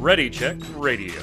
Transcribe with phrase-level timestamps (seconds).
[0.00, 1.22] Ready Check Radio.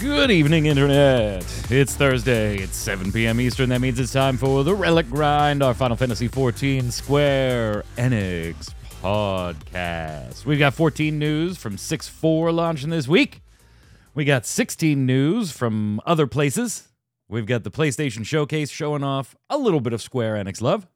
[0.00, 1.44] Good evening, Internet.
[1.70, 2.56] It's Thursday.
[2.58, 3.40] It's 7 p.m.
[3.40, 3.68] Eastern.
[3.68, 8.74] That means it's time for the Relic Grind, our Final Fantasy XIV Square Enix
[9.08, 10.44] podcast.
[10.44, 13.40] We've got 14 news from 6 4 launching this week.
[14.14, 16.88] We got 16 news from other places.
[17.26, 20.86] We've got the PlayStation Showcase showing off a little bit of Square Enix love,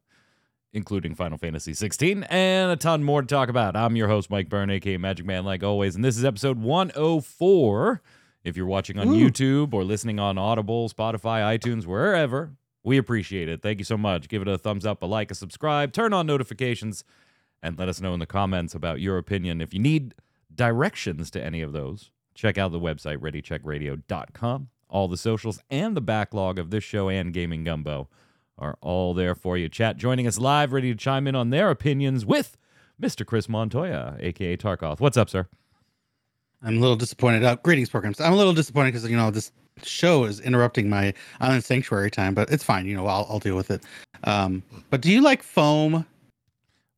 [0.73, 3.75] including Final Fantasy 16, and a ton more to talk about.
[3.75, 8.01] I'm your host, Mike Byrne, aka Magic Man, like always, and this is episode 104.
[8.43, 9.29] If you're watching on Ooh.
[9.29, 12.51] YouTube or listening on Audible, Spotify, iTunes, wherever,
[12.83, 13.63] we appreciate it.
[13.63, 14.27] Thank you so much.
[14.27, 17.03] Give it a thumbs up, a like, a subscribe, turn on notifications,
[17.63, 19.61] and let us know in the comments about your opinion.
[19.61, 20.13] If you need
[20.53, 24.69] directions to any of those, check out the website, readycheckradio.com.
[24.89, 28.09] All the socials and the backlog of this show and Gaming Gumbo
[28.59, 29.69] are all there for you.
[29.69, 32.57] Chat joining us live, ready to chime in on their opinions with
[33.01, 33.25] Mr.
[33.25, 34.99] Chris Montoya, aka Tarkoth.
[34.99, 35.47] What's up, sir?
[36.61, 37.43] I'm a little disappointed.
[37.43, 38.21] Uh, greetings, programs.
[38.21, 42.35] I'm a little disappointed because you know this show is interrupting my island sanctuary time,
[42.35, 42.85] but it's fine.
[42.85, 43.81] You know, I'll, I'll deal with it.
[44.25, 46.05] Um, but do you like foam?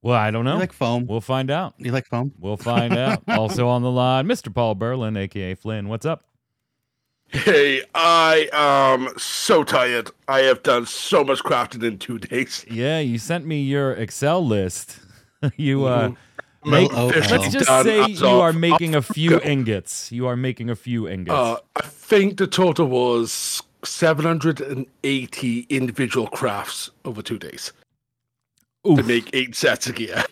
[0.06, 0.60] Well, I don't You know.
[0.60, 1.08] like foam?
[1.08, 1.74] We'll find out.
[1.80, 2.32] You like foam?
[2.38, 3.24] We'll find out.
[3.28, 4.54] also on the line, Mr.
[4.54, 5.88] Paul Berlin, aka Flynn.
[5.90, 6.24] What's up?
[7.30, 10.12] Hey, I am so tired.
[10.28, 12.64] I have done so much crafting in two days.
[12.70, 15.00] Yeah, you sent me your Excel list.
[15.58, 16.18] you uh Mhm.
[16.66, 19.40] make, Oh, fish let's just done say as you are of- making a of- few
[19.42, 20.12] ingots.
[20.12, 21.34] You are making a few ingots.
[21.36, 27.74] Uh, I think the total was 780 individual crafts over two days
[28.86, 30.24] to make eight sets of gear.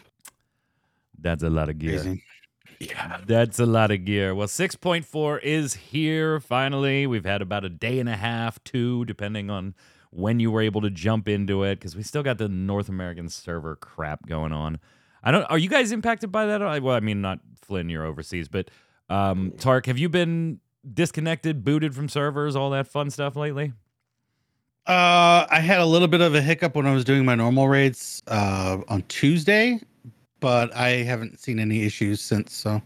[1.20, 1.94] that's a lot of gear.
[1.94, 2.22] Amazing.
[2.80, 3.20] Yeah.
[3.26, 4.36] That's a lot of gear.
[4.36, 7.08] Well, 6.4 is here finally.
[7.08, 9.74] We've had about a day and a half, two, depending on
[10.12, 13.30] when you were able to jump into it, because we still got the North American
[13.30, 14.80] server crap going on.
[15.24, 15.44] I don't.
[15.46, 16.62] Are you guys impacted by that?
[16.62, 18.70] I- Well, I mean, not Flynn, you're overseas, but
[19.10, 20.60] um, Tark, have you been
[20.94, 23.72] disconnected, booted from servers, all that fun stuff lately?
[24.86, 27.68] Uh, I had a little bit of a hiccup when I was doing my normal
[27.70, 29.80] raids uh, on Tuesday,
[30.42, 32.54] but I haven't seen any issues since.
[32.54, 32.82] So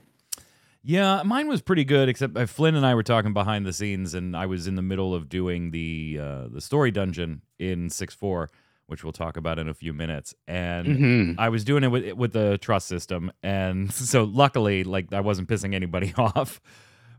[0.84, 2.08] Yeah, mine was pretty good.
[2.08, 4.81] Except uh, Flynn and I were talking behind the scenes, and I was in the
[4.84, 8.52] middle of doing the uh, the story dungeon in six four,
[8.85, 10.35] which we'll talk about in a few minutes.
[10.47, 11.35] And Mhm.
[11.40, 15.50] I was doing it with with the trust system, and so luckily, like I wasn't
[15.50, 16.62] pissing anybody off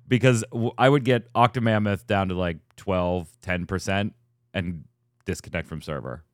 [0.07, 0.45] because
[0.79, 4.15] I would get Octomammoth down to like 12, 10 percent
[4.59, 4.85] and
[5.25, 6.25] disconnect from server.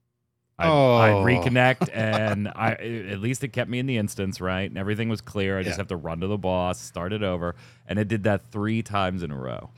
[0.59, 1.25] I'd Oh.
[1.25, 4.69] reconnect, and I at least it kept me in the instance, right?
[4.71, 5.59] And everything was clear.
[5.59, 7.57] I just have to run to the boss, start it over,
[7.89, 9.71] and it did that three times in a row.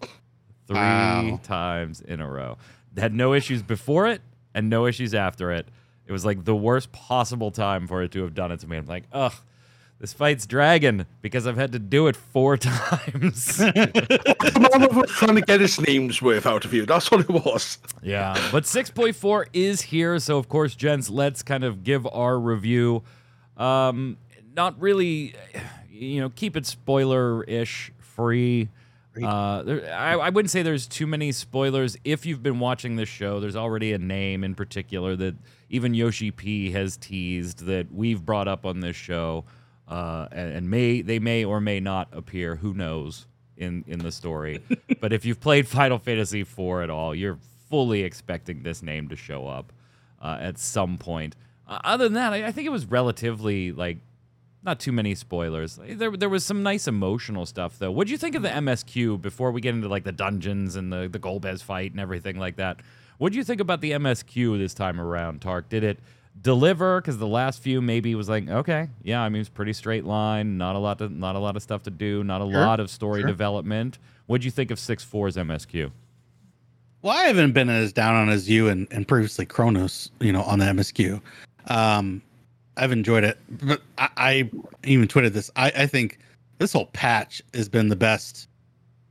[0.66, 1.40] Three Wow.
[1.42, 2.58] times in a row.
[2.96, 4.20] Had no issues before it,
[4.54, 5.68] and no issues after it.
[6.06, 8.76] It was like the worst possible time for it to have done it to me.
[8.76, 9.34] I'm like, ugh,
[9.98, 13.56] this fight's dragging because I've had to do it four times.
[13.56, 16.84] The man was trying to get his name's worth out of you.
[16.86, 17.78] That's what it was.
[18.02, 18.34] yeah.
[18.52, 20.18] But 6.4 is here.
[20.18, 23.02] So, of course, gents, let's kind of give our review.
[23.56, 24.18] Um,
[24.54, 25.34] not really,
[25.90, 28.68] you know, keep it spoiler ish free.
[29.22, 31.96] Uh, there, I, I wouldn't say there's too many spoilers.
[32.04, 35.34] If you've been watching this show, there's already a name in particular that
[35.70, 39.44] even Yoshi P has teased that we've brought up on this show,
[39.88, 42.56] uh, and, and may they may or may not appear.
[42.56, 43.26] Who knows
[43.56, 44.62] in in the story?
[45.00, 47.38] but if you've played Final Fantasy IV at all, you're
[47.68, 49.72] fully expecting this name to show up
[50.20, 51.36] uh, at some point.
[51.66, 53.98] Uh, other than that, I, I think it was relatively like
[54.62, 55.78] not too many spoilers.
[55.80, 57.90] There, there was some nice emotional stuff though.
[57.90, 61.08] What'd you think of the MSQ before we get into like the dungeons and the
[61.08, 62.80] the Golbez fight and everything like that?
[63.18, 65.68] What do you think about the MSQ this time around, Tark?
[65.68, 66.00] Did it
[66.42, 67.00] deliver?
[67.00, 70.58] Because the last few maybe was like, okay, yeah, I mean it's pretty straight line,
[70.58, 72.80] not a lot to, not a lot of stuff to do, not a Sure, lot
[72.80, 73.28] of story sure.
[73.28, 73.98] development.
[74.26, 75.90] What'd you think of Six 4's MSQ?
[77.02, 80.42] Well, I haven't been as down on as you and, and previously Kronos, you know,
[80.42, 81.20] on the MSQ.
[81.68, 82.20] Um,
[82.76, 84.50] I've enjoyed it, but I, I
[84.84, 85.50] even tweeted this.
[85.56, 86.18] I, I think
[86.58, 88.48] this whole patch has been the best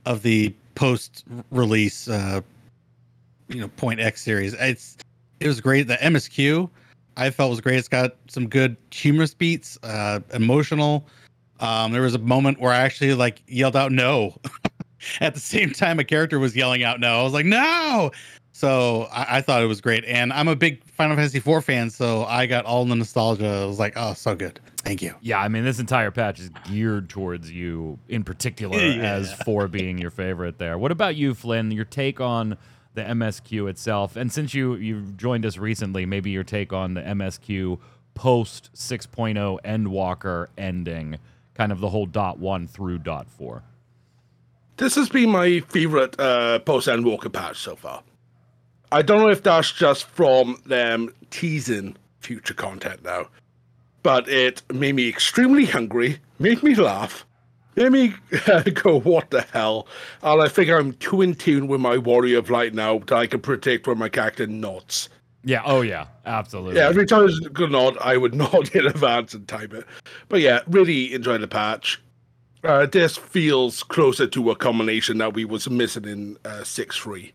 [0.05, 2.41] of the post-release, uh,
[3.47, 4.53] you know, Point X series.
[4.55, 4.97] It's
[5.39, 5.83] it was great.
[5.87, 6.69] The MSQ
[7.17, 7.77] I felt was great.
[7.77, 11.07] It's got some good humorous beats, uh, emotional.
[11.59, 14.35] Um, there was a moment where I actually like yelled out no
[15.21, 17.19] at the same time a character was yelling out no.
[17.21, 18.11] I was like, no.
[18.51, 20.03] So I, I thought it was great.
[20.05, 23.47] And I'm a big Final Fantasy IV fan, so I got all the nostalgia.
[23.47, 24.59] I was like, oh, so good.
[24.77, 25.15] Thank you.
[25.21, 29.13] Yeah, I mean, this entire patch is geared towards you in particular Yeah.
[29.15, 30.77] as for being your favorite there.
[30.77, 31.71] What about you, Flynn?
[31.71, 32.57] Your take on
[32.95, 37.01] the MSQ itself, and since you you've joined us recently, maybe your take on the
[37.01, 37.79] MSQ
[38.13, 41.17] post 6.0 Endwalker ending,
[41.53, 43.63] kind of the whole dot one through dot four.
[44.77, 48.03] This has been my favorite uh, post Endwalker patch so far.
[48.91, 53.27] I don't know if that's just from them teasing future content now,
[54.03, 57.25] but it made me extremely hungry, made me laugh,
[57.75, 58.13] made me
[58.71, 59.87] go, "What the hell?"
[60.23, 63.27] And I think I'm too in tune with my Warrior of Light now that I
[63.27, 65.09] can predict where my character nods.
[65.43, 65.61] Yeah.
[65.63, 66.07] Oh yeah.
[66.25, 66.77] Absolutely.
[66.77, 69.73] Yeah, every time I was going to nod, I would nod in advance and type
[69.73, 69.85] it.
[70.27, 72.01] But yeah, really enjoyed the patch.
[72.63, 77.33] Uh, this feels closer to a combination that we was missing in uh, six three.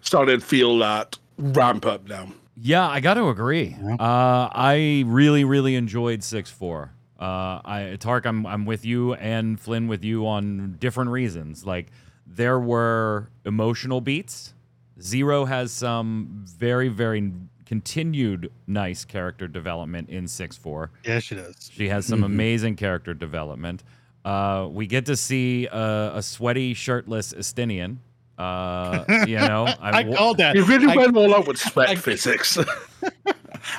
[0.00, 2.28] Started to feel that ramp up now.
[2.56, 3.76] Yeah, I got to agree.
[3.98, 6.92] Uh, I really, really enjoyed six four.
[7.24, 11.64] Uh, I Tark, I'm I'm with you and Flynn with you on different reasons.
[11.64, 11.86] Like
[12.26, 14.52] there were emotional beats.
[15.00, 17.32] Zero has some very, very
[17.64, 20.90] continued nice character development in six four.
[21.02, 21.70] Yeah, she does.
[21.72, 23.84] She has some amazing character development.
[24.22, 27.96] Uh, we get to see a, a sweaty, shirtless Estinian.
[28.36, 30.56] Uh, you know, I, wa- called that.
[30.56, 32.58] You really I, went all out with sweat I- physics.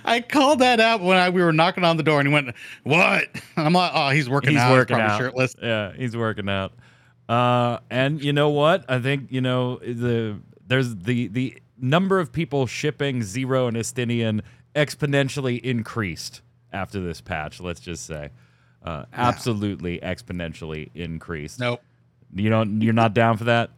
[0.04, 2.56] I called that out when I, we were knocking on the door, and he went,
[2.84, 3.28] "What?"
[3.58, 4.54] I'm like, "Oh, he's working out.
[4.54, 4.72] he's out.
[4.72, 5.18] working probably out.
[5.20, 6.74] shirtless." Yeah, he's working out.
[7.28, 8.86] Uh, and you know what?
[8.90, 10.38] I think you know the
[10.68, 14.42] there's the the number of people shipping Zero and Estinian
[14.76, 16.42] exponentially increased
[16.72, 17.60] after this patch.
[17.60, 18.30] Let's just say,
[18.84, 21.60] uh, absolutely exponentially increased.
[21.60, 21.82] Nope.
[22.34, 22.82] You don't.
[22.82, 23.72] You're not down for that.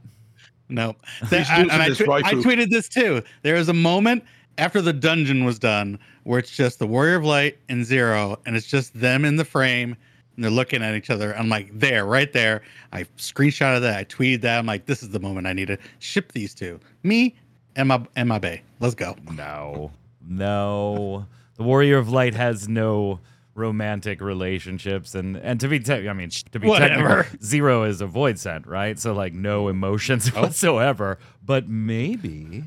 [0.70, 0.98] Nope.
[1.22, 3.24] He's That- and losing I, his I tweeted this too.
[3.44, 4.24] There was a moment
[4.58, 8.56] after the dungeon was done where it's just the Warrior of Light and Zero, and
[8.56, 9.96] it's just them in the frame,
[10.36, 11.36] and they're looking at each other.
[11.38, 12.62] I'm like, there, right there.
[12.92, 13.98] I screenshotted that.
[13.98, 14.60] I tweeted that.
[14.60, 16.80] I'm like, this is the moment I need to ship these two.
[17.04, 17.36] Me
[17.76, 18.62] and my and my bay.
[18.80, 19.16] Let's go.
[19.36, 19.92] No,
[20.28, 21.26] no.
[21.58, 23.20] The Warrior of Light has no
[23.56, 27.24] romantic relationships, and and to be te- I mean to be Whatever.
[27.24, 29.00] technical, zero is a voidsent, right?
[29.00, 30.42] So like no emotions Oh.
[30.44, 31.18] whatsoever.
[31.44, 32.64] But maybe,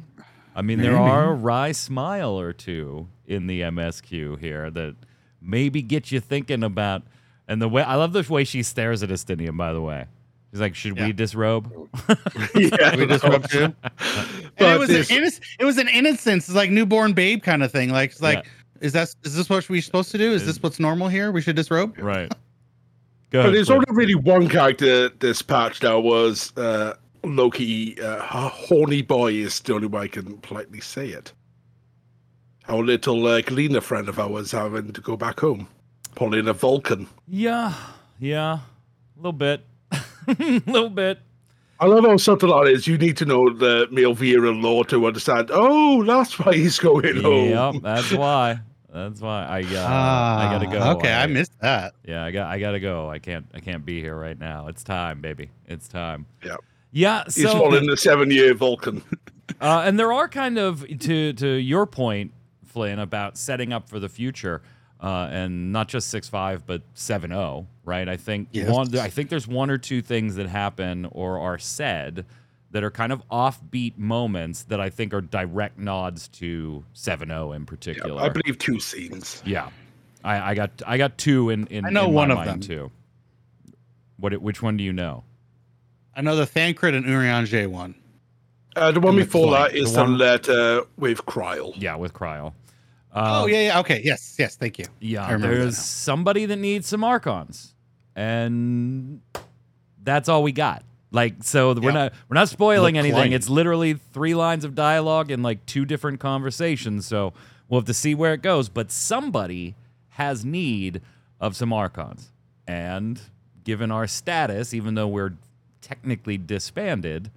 [0.55, 4.97] I mean, there are a wry smile or two in the MSQ here that
[5.41, 7.03] maybe get you thinking about.
[7.49, 10.07] And the way I love the way she stares at Estinian, by the way.
[10.53, 11.73] She's like, "Should we disrobe?"
[12.57, 13.75] yeah, We just rubbed you.
[14.59, 17.63] But it was this- an innocent, it was an innocence, it's like newborn babe kind
[17.63, 17.91] of thing.
[17.91, 18.47] Like, it's like,
[18.81, 20.33] is that is this what we're supposed to do?
[20.33, 21.31] Is this what's normal here?
[21.31, 21.97] We should disrobe.
[21.99, 22.33] Right.
[23.31, 23.85] Go But ahead, there's Flynn.
[23.89, 26.95] only really one character this patch that was uh,
[27.25, 28.01] Loki.
[28.01, 31.33] Uh, horny boy is the only way I can politely say it.
[32.69, 35.67] Our little uh, Garlean friend of ours having to go back home,
[36.15, 37.09] pulling a Vulcan.
[37.27, 37.75] Yeah,
[38.21, 39.99] yeah, a little bit, a
[40.67, 41.19] little bit.
[41.81, 42.87] I love how subtle that is.
[42.87, 45.51] You need to know the male virile law to understand.
[45.53, 47.49] Oh, that's why he's going home.
[47.49, 48.61] Yep, that's why.
[48.93, 50.79] That's why I uh, I gotta go.
[50.81, 51.95] Ah, Okay, I missed that.
[52.05, 53.09] Yeah, I got I gotta go.
[53.09, 54.67] I can't I can't be here right now.
[54.67, 55.51] It's time, baby.
[55.67, 56.27] It's time.
[56.93, 57.19] Yeah.
[57.19, 57.25] Yeah.
[57.27, 59.03] He's So pulling the seven-year Vulcan.
[59.61, 62.33] Uh, and there are kind of to to your point,
[62.65, 64.63] Flynn, about setting up for the future,
[65.03, 67.67] uh, and not just six five, but seven zero.
[67.85, 68.09] Right?
[68.09, 68.71] I think Yes.
[68.71, 68.97] one.
[68.97, 72.25] I think there's one or two things that happen or are said
[72.71, 77.53] that are kind of offbeat moments that I think are direct nods to seven zero
[77.53, 78.23] in Yeah, particular.
[78.23, 79.43] I believe two scenes.
[79.45, 79.69] Yeah,
[80.25, 82.61] I, I got I got two in in, I know in my one of them.
[82.61, 82.91] too.
[84.17, 84.41] What?
[84.41, 85.25] Which one do you know?
[86.17, 87.95] I know the Thancred and Urianger one.
[88.77, 91.73] Uh, the one The before McFly, that is the the, one- letter with Krile.
[91.77, 92.53] Yeah, with Cryo.
[93.15, 93.81] oh Um, yeah, yeah.
[93.81, 94.57] Okay, yes, yes.
[94.57, 94.87] Thank you.
[95.01, 97.75] Yeah, remember that there's somebody that needs some Archons,
[98.15, 99.21] and
[100.03, 100.85] that's all we got.
[101.13, 103.21] Like, so we're not we're not spoiling Look anything.
[103.21, 103.33] plain.
[103.33, 107.05] It's literally three lines of dialogue and like two different conversations.
[107.07, 107.33] So
[107.69, 108.69] we'll have to see where it goes.
[108.69, 109.75] But somebody
[110.11, 111.01] has need
[111.41, 112.31] of some Archons,
[112.69, 113.21] and
[113.65, 115.35] given our status, even though we're
[115.81, 117.31] technically disbanded,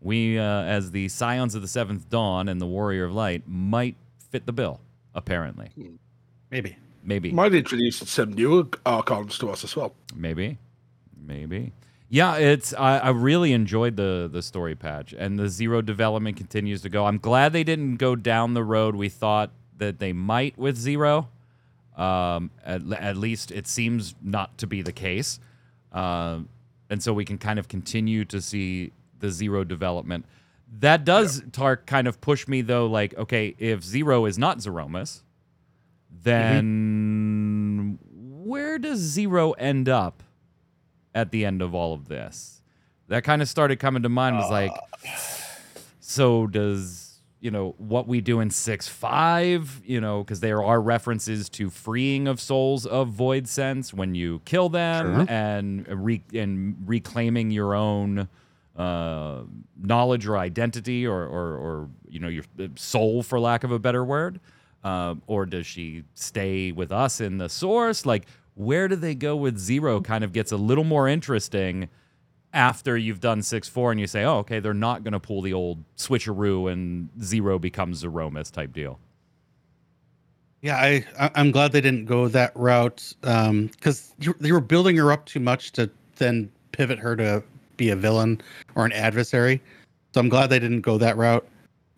[0.00, 3.96] we, uh, as the Scions of the Seventh Dawn and the Warrior of Light, might
[4.30, 4.80] fit the bill.
[5.14, 5.70] Apparently,
[6.50, 6.76] Maybe.
[7.02, 7.32] maybe.
[7.32, 9.94] Might introduce some new archons to us as well.
[10.14, 10.58] Maybe,
[11.26, 11.72] maybe.
[12.08, 12.72] Yeah, it's.
[12.72, 17.04] I, I really enjoyed the the story patch, and the zero development continues to go.
[17.06, 21.28] I'm glad they didn't go down the road we thought that they might with zero.
[21.96, 25.40] Um, at, at least it seems not to be the case,
[25.92, 26.48] um,
[26.90, 30.24] and so we can kind of continue to see the zero development.
[30.80, 32.86] That does Tark kind of push me though.
[32.86, 35.22] Like, okay, if zero is not Zeromus,
[36.10, 38.48] then mm-hmm.
[38.48, 40.22] where does Zero end up
[41.14, 42.62] at the end of all of this?
[43.08, 45.08] That kind of started coming to mind was like, uh.
[46.00, 47.07] so does
[47.40, 51.70] you know what we do in six five you know because there are references to
[51.70, 55.26] freeing of souls of voidsent when you kill them Sure.
[55.28, 58.28] and re- and reclaiming your own
[58.76, 59.42] uh,
[59.80, 62.44] knowledge or identity or, or or you know your
[62.76, 64.40] soul for lack of a better word
[64.84, 69.36] um, or does she stay with us in the source like where do they go
[69.36, 71.88] with zero kind of gets a little more interesting
[72.52, 75.42] after you've done six four and you say, oh, okay, they're not going to pull
[75.42, 78.98] the old switcheroo and zero becomes Zeromus type deal.
[80.62, 85.12] Yeah, I I- I'm glad they didn't go that route because they were building her
[85.12, 87.42] up too much to then pivot her to
[87.76, 88.40] be a villain
[88.74, 89.62] or an adversary.
[90.14, 91.46] So I'm glad they didn't go that route.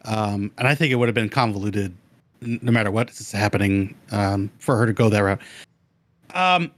[0.05, 1.95] Um, and I think it would have been convoluted
[2.43, 5.41] no matter what is happening um, for her to go that route.
[6.35, 6.71] Um,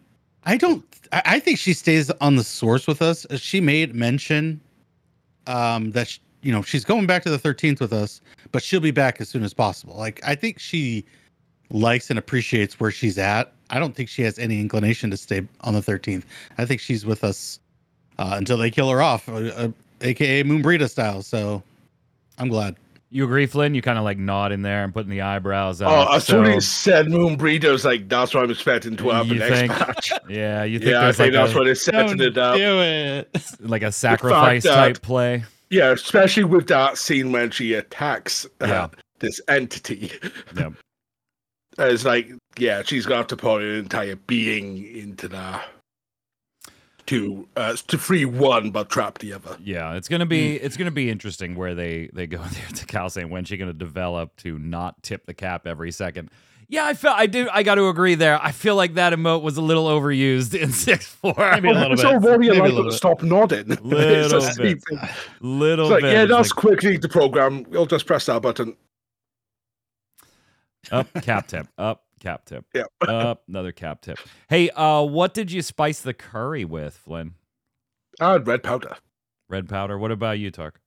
[0.44, 0.84] I don't.
[1.12, 3.26] I, think she stays on the source with us.
[3.36, 4.60] She made mention
[5.46, 8.20] um, that sh you know she's going back to the 13th with us,
[8.50, 9.96] but she'll be back as soon as possible.
[9.96, 11.04] Like I think she
[11.70, 13.52] likes and appreciates where she's at.
[13.70, 16.24] I don't think she has any inclination to stay on the 13th.
[16.58, 17.60] I think she's with us
[18.18, 19.68] uh, until they kill her off, uh, uh,
[20.02, 21.22] aka Moenbryda style.
[21.22, 21.62] So
[22.38, 22.76] I'm glad.
[23.14, 23.74] You agree, Flynn?
[23.74, 26.14] You kind of like nod in there and putting the eyebrows Oh, up.
[26.14, 29.38] as soon so- as you said Moenbryda's like that's what I'm expecting to happen You
[29.38, 29.68] next think?
[29.70, 30.12] match.
[30.30, 32.56] yeah, you think yeah, I there's think like, that's a, what it's setting it up.
[32.56, 33.28] do it.
[33.60, 35.44] like a sacrifice that- type play?
[35.68, 38.88] Yeah, especially with that scene when she attacks uh, Yeah.
[39.20, 40.10] this entity.
[40.56, 40.70] Yeah.
[41.78, 45.64] It's like, yeah, she's gonna have to put an entire being into that
[47.12, 49.56] to uh, to free one but trap the other.
[49.62, 53.10] Yeah, it's gonna be it's gonna be interesting where they they go there to Cal
[53.10, 56.30] saying when she gonna develop to not tip the cap every second.
[56.68, 58.40] Yeah, I felt I do I got to agree there.
[58.42, 61.34] I feel like that emote was a little overused in six four.
[61.36, 62.22] Maybe a little so bit.
[62.22, 62.96] what Maybe a like little to bit.
[62.96, 63.66] stop nodding?
[63.82, 64.82] Little just bit.
[65.40, 66.12] Little It's like, bit.
[66.14, 67.64] yeah, that's like, quickly the program.
[67.68, 68.74] We'll just press that button.
[70.90, 71.66] up cap tip.
[71.76, 72.64] Up cap tip.
[72.74, 72.84] Yeah.
[73.08, 74.18] Up another cap tip.
[74.48, 77.34] Hey, uh, what did you spice the curry with, Flynn?
[78.20, 78.96] Ah, red powder.
[79.48, 79.98] Red powder.
[79.98, 80.80] What about you, Tark?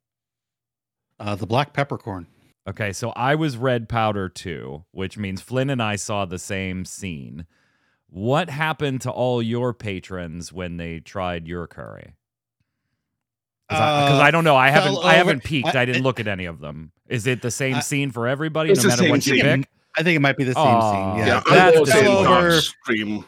[1.20, 2.28] Uh, the black peppercorn.
[2.68, 6.84] Okay, so I was red powder too, which means Flynn and I saw the same
[6.84, 7.46] scene.
[8.08, 12.16] What happened to all your patrons when they tried your curry?
[13.70, 14.56] Because I, 'cause I don't know.
[14.56, 14.94] I haven't.
[14.94, 15.76] fell I haven't peeked.
[15.76, 16.92] I- I, didn't it- look at any of them.
[17.08, 19.68] Is it the same I- scene for everybody, no matter same what you pick?
[19.98, 21.16] I think it might be the same Aw.
[21.16, 21.20] scene.
[21.20, 23.26] Yeah, Yeah, That's I was in fell over- God's stream.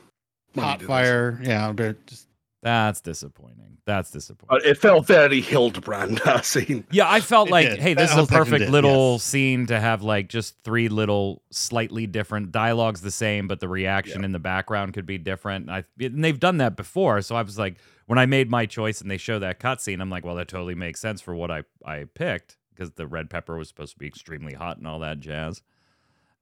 [0.56, 1.40] hot fire.
[1.44, 2.28] Yeah, but just
[2.64, 3.78] That's disappointing.
[3.86, 4.48] That's disappointing.
[4.50, 6.84] But it felt very Hildebrand that uh, scene.
[6.92, 7.80] Yeah, I felt It like, did.
[7.80, 9.24] hey, this is a perfect did, little yes.
[9.24, 14.26] scene to have like just three little slightly different dialogues the same, but the reaction
[14.26, 15.70] in the background could be different.
[15.70, 18.66] And, I, and they've done that before, so I was like, when I made my
[18.66, 21.50] choice and they show that cutscene, I'm like, well, that totally makes sense for what
[21.52, 25.00] I I picked because the red pepper was supposed to be extremely hot and all
[25.00, 25.62] that jazz.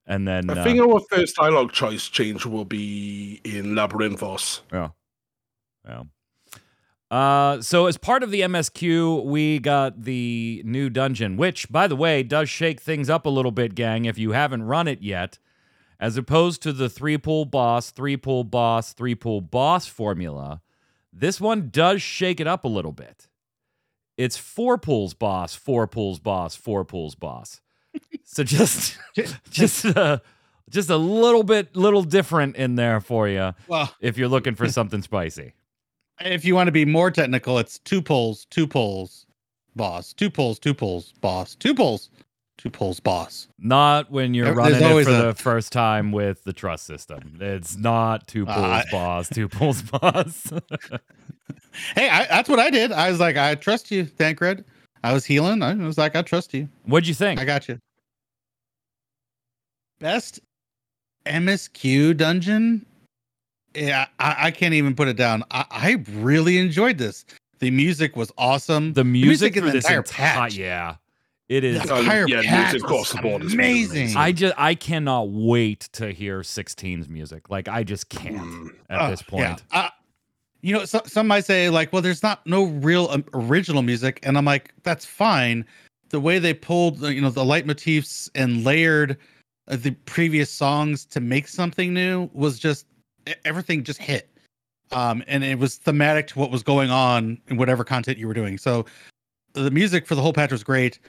[0.07, 4.61] And then I uh, think our first dialogue choice change will be in Labyrinthos.
[4.71, 4.89] Yeah.
[5.87, 6.03] Yeah.
[7.09, 11.95] Uh, so as part of the MSQ, we got the new dungeon, which, by the
[11.95, 14.05] way, does shake things up a little bit, gang.
[14.05, 15.39] If you haven't run it yet,
[15.99, 20.61] as opposed to the three pool boss, three pool boss, three pool boss formula,
[21.13, 23.27] this one does shake it up a little bit.
[24.17, 27.61] It's four pools boss, four pools boss, four pools boss.
[28.23, 28.97] So just,
[29.49, 30.19] just, uh,
[30.69, 34.67] just a little bit, little different in there for you well, if you're looking for
[34.69, 35.53] something spicy.
[36.19, 39.25] if you want to be more technical, it's two poles, two poles,
[39.75, 42.09] boss, two poles, two poles, boss, two poles,
[42.57, 43.47] two poles, boss.
[43.59, 47.37] Not when you're There- running it for a- the first time with the trust system.
[47.39, 50.51] It's not two pulls Uh, boss, two pulls boss.
[51.93, 52.91] Hey, I, that's what I did.
[52.93, 54.63] I was like, I trust you, Thancred.
[55.03, 55.61] I was healing.
[55.61, 56.69] I was like, I trust you.
[56.85, 57.39] What'd you think?
[57.39, 57.79] I got you.
[60.05, 60.39] Best
[61.25, 62.85] MSQ dungeon?
[63.73, 65.43] Yeah, I, I can't even put it down.
[65.49, 67.25] I, I really enjoyed this.
[67.57, 68.93] The music was awesome.
[68.93, 70.57] the music, in for the this entire entire patch.
[70.57, 70.97] yeah,
[71.49, 71.81] it is.
[71.81, 73.97] The entire yeah, patch music across the board is amazing.
[74.01, 74.17] amazing.
[74.17, 77.49] I just I cannot wait to hear 16's music.
[77.49, 78.75] Like I just can't Mm.
[78.91, 79.47] at Oh, this yeah.
[79.47, 79.63] point.
[79.71, 79.89] Uh,
[80.61, 84.19] you know, so, some might say like, well, there's not no real um, original music,
[84.21, 85.65] and I'm like, that's fine.
[86.09, 89.15] The way they pulled, uh, you know, the light leitmotifs and layered uh,
[89.67, 92.85] the previous songs to make something new was just
[93.43, 94.29] everything just hit.
[94.91, 98.33] Um, and it was thematic to what was going on in whatever content you were
[98.35, 98.57] doing.
[98.57, 98.85] So
[99.53, 100.99] the music for the whole patch was great.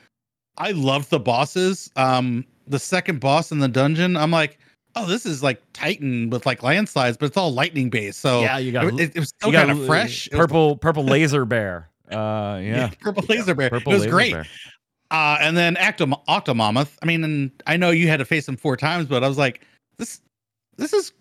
[0.57, 1.91] I loved the bosses.
[1.97, 4.59] Um, the second boss in the dungeon, I'm like,
[4.95, 8.21] oh, this is like Titan with like landslides, but it's all lightning based.
[8.21, 10.29] So Yeah, you got- it, it was still kind of fresh.
[10.31, 11.91] Was- Purple purple laser bear.
[12.11, 12.91] Uh, yeah.
[13.01, 13.69] purple laser bear.
[13.69, 14.33] Purple it was great.
[14.33, 14.47] bear.
[15.11, 16.97] Uh, and then Actom- Octomammoth.
[17.03, 19.39] I mean, and I know you had to face him four times, but I was
[19.39, 19.61] like,
[19.99, 20.21] this,
[20.77, 21.13] this is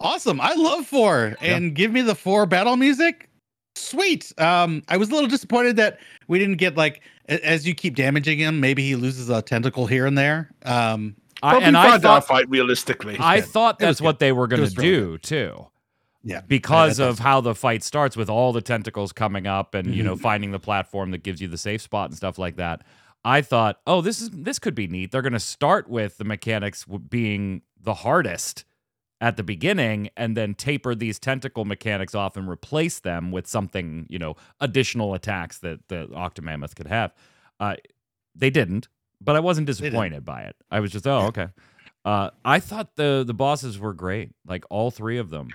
[0.00, 0.40] awesome.
[0.40, 1.56] I love four, Yeah.
[1.56, 3.28] and give me the four battle music.
[3.74, 4.32] Sweet.
[4.38, 7.96] Um, I was a little disappointed that we didn't get like a- as you keep
[7.96, 10.50] damaging him, maybe he loses a tentacle here and there.
[10.64, 13.16] Um, I, and I found that thought fight realistically.
[13.18, 13.48] I good.
[13.48, 15.66] thought that's what they were going to was really do too.
[16.22, 19.74] yeah, because I- I of how the fight starts with all the tentacles coming up
[19.74, 20.20] and you know Mhm.
[20.20, 22.82] finding the platform that gives you the safe spot and stuff like that
[23.24, 25.10] i thought oh this is this could be neat.
[25.12, 28.64] They're going to start with the mechanics being the hardest
[29.20, 34.06] at the beginning and then taper these tentacle mechanics off and replace them with something
[34.08, 37.12] you know additional attacks that the octomammoth could have.
[37.60, 37.76] Uh,
[38.34, 38.88] they didn't
[39.20, 40.56] but i wasn't disappointed by it.
[40.70, 41.48] I was just oh okay.
[42.04, 45.48] Uh, i thought the the bosses were great like all three of them.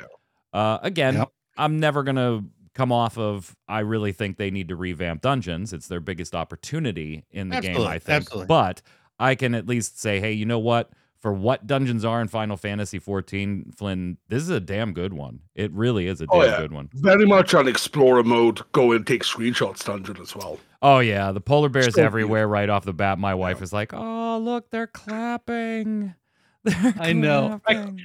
[0.53, 1.29] Uh, again, Yep.
[1.57, 2.43] I'm never gonna
[2.77, 3.55] come off of.
[3.67, 5.73] I really think they need to revamp dungeons.
[5.73, 8.17] It's their biggest opportunity in the game, I think.
[8.25, 8.45] absolutely.
[8.47, 8.81] But
[9.19, 10.91] I can at least say, hey, you know what?
[11.19, 15.39] For what dungeons are in Final Fantasy 14, Flynn, this is a damn good one.
[15.55, 16.61] It really is a oh, damn Oh, yeah.
[16.61, 16.89] good one.
[16.93, 18.61] Very much on explorer mode.
[18.71, 20.59] Go and take screenshots dungeon as well.
[20.83, 23.17] Oh yeah, the polar bears So everywhere right off the bat.
[23.17, 26.13] My wife is like, "Oh, look, they're clapping."
[26.63, 27.59] They're I know.
[27.65, 28.01] I- clapping."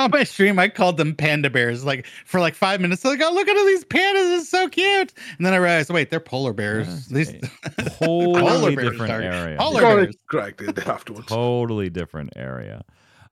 [0.00, 1.84] On my stream, I called them panda bears.
[1.84, 5.12] Like for like five minutes, like, oh, look at all these pandas, it's so cute.
[5.36, 7.06] And then I realized, wait, they're polar bears.
[7.06, 7.30] These
[7.98, 9.56] Totally Polar bears different are- area.
[9.58, 9.96] polar Got
[10.32, 10.68] bears.
[10.76, 11.26] it afterwards.
[11.28, 12.84] totally different area.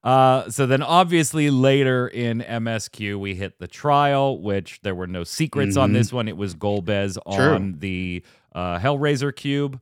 [0.05, 5.25] Uh, so then, obviously, later in MSQ, we hit the trial, which there were no
[5.25, 5.95] secrets on Mhm.
[5.95, 6.29] this one.
[6.29, 7.55] It was Golbez True.
[7.55, 8.23] on the
[8.55, 9.81] uh, Hellraiser cube,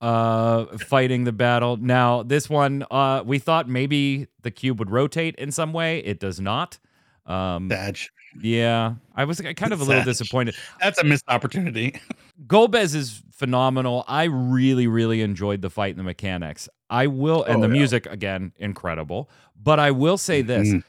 [0.00, 1.76] uh, fighting the battle.
[1.76, 5.98] Now, this one, uh, we thought maybe the cube would rotate in some way.
[6.00, 6.78] It does not.
[7.26, 8.10] Um, badge.
[8.40, 10.54] yeah, I was kind of a little disappointed.
[10.80, 12.00] That's a missed opportunity.
[12.46, 14.04] Golbez is phenomenal.
[14.08, 16.68] I really, really enjoyed the fight and the mechanics.
[16.88, 17.72] I will, and Oh, the yeah.
[17.80, 19.30] music again, incredible.
[19.62, 20.82] But I will say this: Mhm.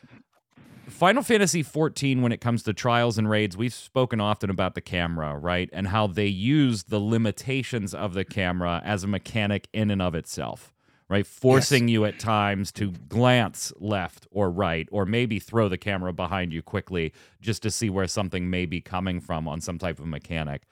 [1.01, 4.81] Final Fantasy XIV, when it comes to trials and raids, we've spoken often about the
[4.81, 9.89] camera, right, and how they use the limitations of the camera as a mechanic in
[9.89, 10.71] and of itself.
[11.09, 16.13] Right, forcing you at times to glance left or right, or maybe throw the camera
[16.13, 19.97] behind you quickly just to see where something may be coming from on some type
[19.97, 20.67] of mechanic.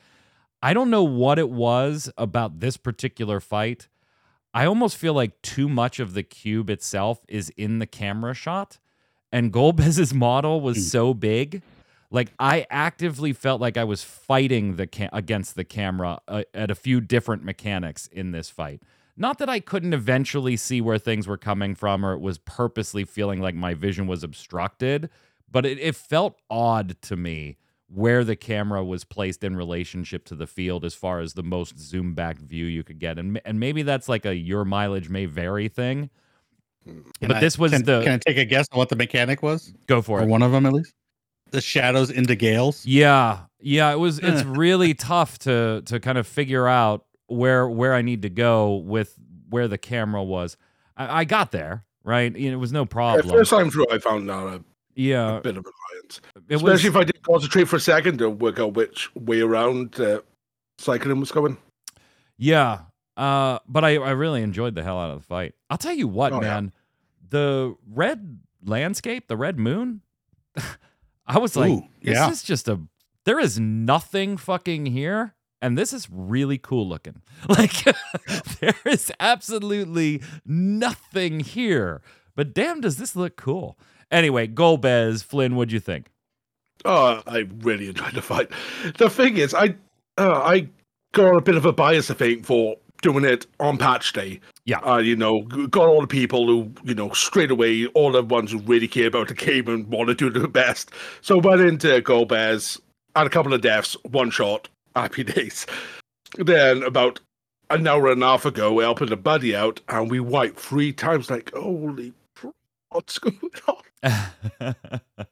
[0.61, 3.87] I don't know what it was about this particular fight.
[4.53, 8.77] I almost feel like too much of the cube itself is in the camera shot.
[9.31, 10.83] And Golbez's model was Hmm.
[10.83, 11.61] so big.
[12.11, 16.71] Like I actively felt like I was fighting the ca- against the camera uh, at
[16.71, 18.81] a few different mechanics in this fight.
[19.15, 23.03] Not that I couldn't eventually see where things were coming from or it was purposely
[23.03, 25.09] feeling like my vision was obstructed,
[25.51, 30.35] but it, it felt odd to me where the camera was placed in relationship to
[30.35, 33.19] the field as far as the most zoom back view you could get.
[33.19, 36.09] And, and maybe that's like a your mileage may vary thing.
[36.85, 38.95] Can but I- this was can, the Can I take a guess on what the
[38.95, 39.73] mechanic was?
[39.87, 40.23] go for it.
[40.23, 40.29] Or it.
[40.31, 40.93] one of them at least?
[41.51, 42.85] The shadows into gales.
[42.85, 44.19] Yeah, yeah, it was.
[44.23, 48.75] It's really tough to to kind of figure out where where I need to go
[48.75, 49.15] with
[49.49, 50.57] where the camera was.
[50.95, 52.35] I, I got there, right?
[52.35, 53.29] You know, it was no Yeah, problem.
[53.29, 54.63] first time through, I found that a
[54.95, 56.21] Yeah, bit of annoyance.
[56.49, 56.73] it was.
[56.73, 60.21] Especially if I did concentrate for a second to work out which way around uh,
[60.77, 61.57] cycling was going.
[62.37, 62.81] Yeah.
[63.19, 65.53] Uh, but I, I really enjoyed the hell out of the fight.
[65.69, 66.47] I'll tell you what, Oh, yeah.
[66.47, 66.71] man.
[67.29, 70.01] The red landscape, the red moon,
[71.27, 72.29] I was like, Ooh, this yeah.
[72.31, 72.79] is just a
[73.25, 75.35] there is nothing fucking here.
[75.61, 77.21] And this is really cool looking.
[77.49, 77.73] Like
[78.61, 82.01] there is absolutely nothing here.
[82.35, 83.77] But damn, does this look cool.
[84.09, 86.07] Anyway, Golbez, Flynn, what'd you think?
[86.85, 88.49] Oh, I really enjoyed the fight.
[88.97, 89.75] The thing is, I
[90.17, 90.69] uh, I
[91.11, 94.39] got a bit of a bias, I think, for doing it on patch day.
[94.65, 94.79] Yeah.
[94.79, 98.51] Uh, you know, got all the people who, you know, straight away, all the ones
[98.51, 100.91] who really care about the game and want to do the best.
[101.21, 102.79] So went into Golbez,
[103.15, 105.65] had a couple of deaths, one shot, happy days.
[106.37, 107.19] Then about
[107.69, 110.91] an hour and a half ago, we helping a buddy out, and we wiped three
[110.91, 111.29] times.
[111.29, 112.13] Like, holy,
[112.89, 114.75] what's going on?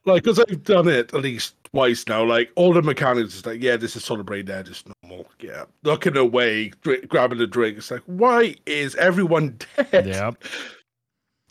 [0.04, 2.24] Like, because I've done it at least twice now.
[2.24, 5.26] Like, all the mechanics is like, yeah, this is solid brain dead, it's normal.
[5.40, 7.78] Yeah, looking away, drink, grabbing a drink.
[7.78, 9.58] It's like, why is everyone
[9.90, 10.06] dead?
[10.06, 10.32] Yeah.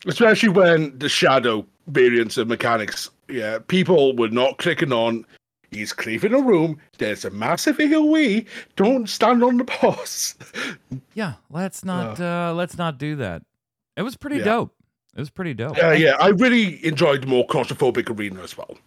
[0.06, 3.10] Especially when the shadow variants of mechanics.
[3.28, 5.24] Yeah, people were not clicking on.
[5.70, 6.78] He's cleaving a room.
[6.96, 8.46] There's a massive AOE.
[8.76, 10.34] Don't stand on the boss.
[11.14, 13.42] Yeah, let's not uh let's not do that.
[13.96, 14.44] It was pretty Yeah.
[14.44, 14.74] dope.
[15.16, 15.76] It was pretty dope.
[15.76, 16.16] Yeah, yeah.
[16.20, 18.78] I really enjoyed the more claustrophobic arena as well.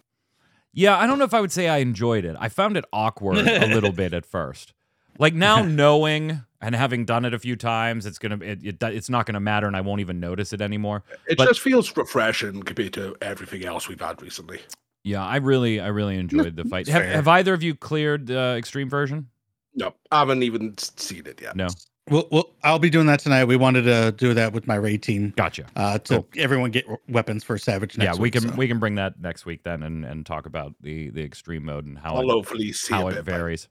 [0.72, 2.36] Yeah, I don't know if I would say I enjoyed it.
[2.38, 4.72] I found it awkward a little bit at first.
[5.18, 9.10] Like now knowing and having done it a few times, it's gonna it, it it's
[9.10, 11.02] not gonna matter, and I won't even notice it anymore.
[11.26, 14.60] It But- just feels refreshing compared to everything else we've had recently.
[15.04, 16.86] Yeah, I really I really enjoyed the fight.
[16.88, 19.28] Have, have either of you cleared the extreme version?
[19.74, 21.56] No, I haven't even seen it yet.
[21.56, 21.68] No.
[22.10, 23.44] Well, well, I'll be doing that tonight.
[23.44, 25.66] We wanted to do that with my raid team Gotcha.
[25.76, 26.28] uh, to Cool.
[26.36, 27.96] everyone get weapons for Savage.
[27.96, 28.54] Next yeah, we week, can so.
[28.56, 31.86] we can bring that next week then and and talk about the the extreme mode
[31.86, 33.24] and how I'll it, hopefully see how it bit.
[33.26, 33.68] by- varies.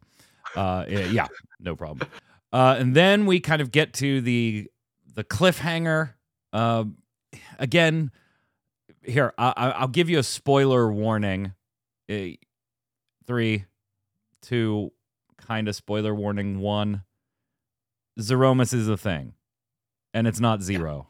[0.55, 1.27] Uh, yeah, yeah,
[1.59, 2.07] no problem.
[2.53, 4.69] Uh, and then we kind of get to the
[5.13, 6.13] the cliffhanger.
[6.53, 6.85] Uh,
[7.59, 8.11] again,
[9.03, 11.53] here I, I- I'll give you a spoiler warning.
[12.09, 12.35] Uh,
[13.27, 13.65] three,
[14.41, 14.91] two,
[15.37, 16.59] kind of spoiler warning.
[16.59, 17.03] One,
[18.19, 19.33] Zeromus is a thing,
[20.13, 21.07] and it's not zero.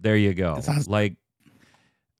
[0.00, 0.60] There you go.
[0.66, 1.16] Not- Like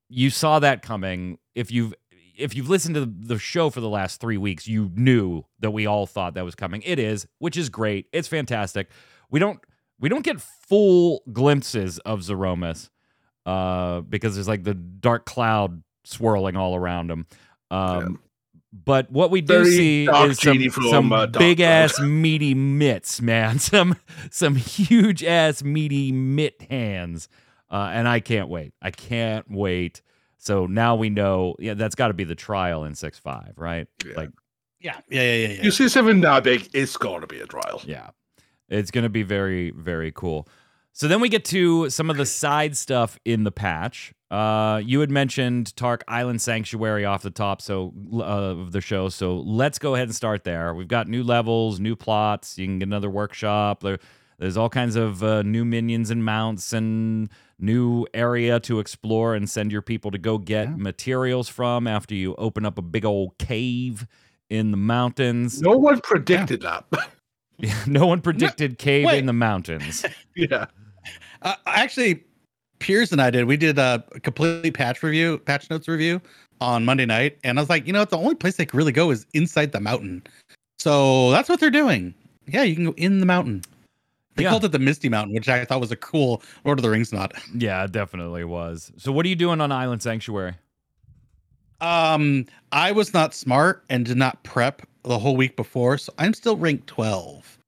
[0.09, 1.38] you saw that coming.
[1.55, 1.95] If you've
[2.37, 5.87] if you've listened to the show for the last three weeks, you knew that we
[5.87, 6.83] all thought that was coming.
[6.85, 8.07] It is, which is great.
[8.12, 8.88] It's fantastic.
[9.31, 9.61] We don't
[10.01, 12.88] we don't get full glimpses of Zeromus
[13.47, 17.27] uh, because there's like the dark cloud swirling all around him.
[17.71, 18.21] Um,
[18.73, 21.67] But what we do Very see is some, some uh, big Cloud.
[21.67, 23.59] ass meaty mitts, man.
[23.59, 23.97] Some
[24.31, 27.29] some huge ass meaty mitt hands,
[27.71, 28.73] uh, and I can't wait.
[28.81, 30.01] I can't wait.
[30.39, 31.55] So now we know.
[31.59, 33.89] Yeah, that's got to be the trial in six five, right?
[34.07, 34.15] Yeah.
[34.17, 34.31] Like,
[34.81, 35.49] yeah, yeah, yeah, yeah.
[35.55, 35.63] yeah.
[35.65, 37.83] You see something that big, it's got to be a trial.
[37.85, 38.11] yeah,
[38.71, 40.49] it's gonna be very very cool.
[40.95, 44.13] So then we get to some of the side stuff in the patch.
[44.33, 49.11] Uh, you had mentioned Tark Island Sanctuary off the top, so uh, of the show.
[49.11, 50.73] So let's go ahead and start there.
[50.75, 52.57] We've got new levels, new plots.
[52.57, 53.83] You can get another workshop.
[53.83, 53.99] There,
[54.38, 59.49] there's all kinds of uh, new minions and mounts and new area to explore and
[59.51, 60.77] send your people to go get Yeah.
[60.77, 64.07] materials from after you open up a big old cave
[64.49, 65.61] in the mountains.
[65.61, 66.87] No one predicted that.
[67.87, 69.18] no one predicted cave wait.
[69.18, 70.05] in the mountains.
[70.35, 70.66] yeah.
[71.42, 72.25] Uh, actually,
[72.83, 73.45] Piers and I did.
[73.45, 76.21] We did a complete patch review, patch notes review
[76.61, 78.11] on Monday night, and I was like, you know, what?
[78.11, 80.23] the only place they could really go is inside the mountain.
[80.81, 82.12] So that's what they're doing.
[82.49, 83.62] Yeah, you can go in the mountain.
[84.35, 84.51] They Yeah.
[84.51, 87.12] called it the Misty Mountain, which I thought was a cool Lord of the Rings
[87.12, 87.33] nod.
[87.55, 88.90] Yeah, it definitely was.
[88.97, 90.55] So what are you doing on Island Sanctuary?
[91.81, 96.35] Um, I was not smart and did not prep the whole week before, so I'm
[96.35, 97.59] still ranked 12.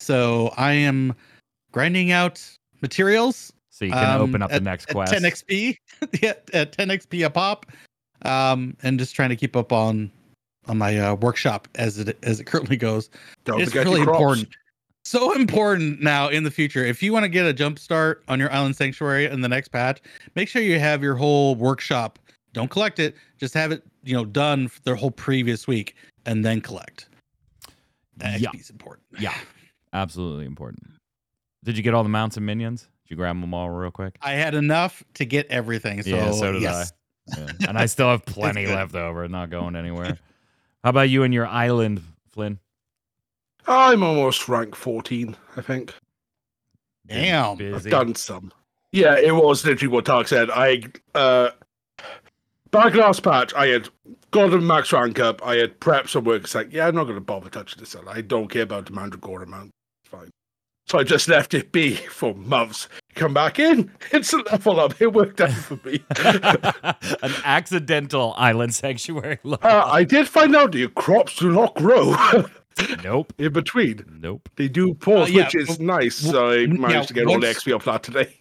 [0.00, 1.14] So I am
[1.72, 2.42] grinding out
[2.80, 5.12] materials So you can um, open up the at- next at quest.
[5.12, 5.76] 10 XP,
[6.22, 7.66] yeah, at 10 XP a pop,
[8.22, 10.10] um, and just trying to keep up on
[10.66, 13.10] on my uh, workshop as it as it currently goes.
[13.44, 14.48] Don't it's really important.
[15.04, 16.86] So important now in the future.
[16.86, 19.68] If you want to get a jump start on your island sanctuary in the next
[19.68, 20.00] patch,
[20.34, 22.18] make sure you have your whole workshop.
[22.54, 23.14] Don't collect it.
[23.38, 27.10] Just have it, you know, done for the whole previous week, and then collect.
[28.16, 28.48] That Yeah.
[28.52, 29.06] XP is important.
[29.20, 29.34] Yeah,
[29.92, 30.82] absolutely important.
[31.62, 32.88] Did you get all the mounts and minions?
[33.06, 34.18] Did you grab them all real quick?
[34.20, 36.02] I had enough to get everything.
[36.02, 36.92] So, Yeah, so did yes.
[37.36, 37.50] Yeah.
[37.68, 40.18] And I still have plenty left over, not going anywhere.
[40.84, 42.60] How about you and your island, Flynn?
[43.66, 45.92] I'm almost rank 14, I think.
[47.06, 47.56] Been Damn.
[47.56, 47.90] busy.
[47.90, 48.52] Done some.
[48.92, 50.50] Yeah, it was literally what Tark said.
[50.50, 50.82] I
[51.14, 51.50] uh
[52.70, 53.88] back last patch, I had
[54.30, 55.44] got a max rank up.
[55.44, 56.44] I had prepped some work.
[56.44, 57.96] It's like, yeah, I'm not going to bother touching this.
[58.06, 59.72] I don't care about the Mandragora amount.
[60.02, 60.30] It's fine.
[60.88, 62.88] So I just left it be for months.
[63.16, 65.00] Come back in, it's a level up.
[65.00, 66.00] It worked out for me.
[67.22, 69.38] An accidental island sanctuary.
[69.44, 72.14] uh, I did find out that your crops do not grow
[73.02, 73.32] nope.
[73.38, 74.04] in between.
[74.20, 74.48] Nope.
[74.56, 76.20] They do pause, Uh, yeah, which is w- nice.
[76.22, 78.36] w- So I w- managed yeah, to get all the once- XP off that today.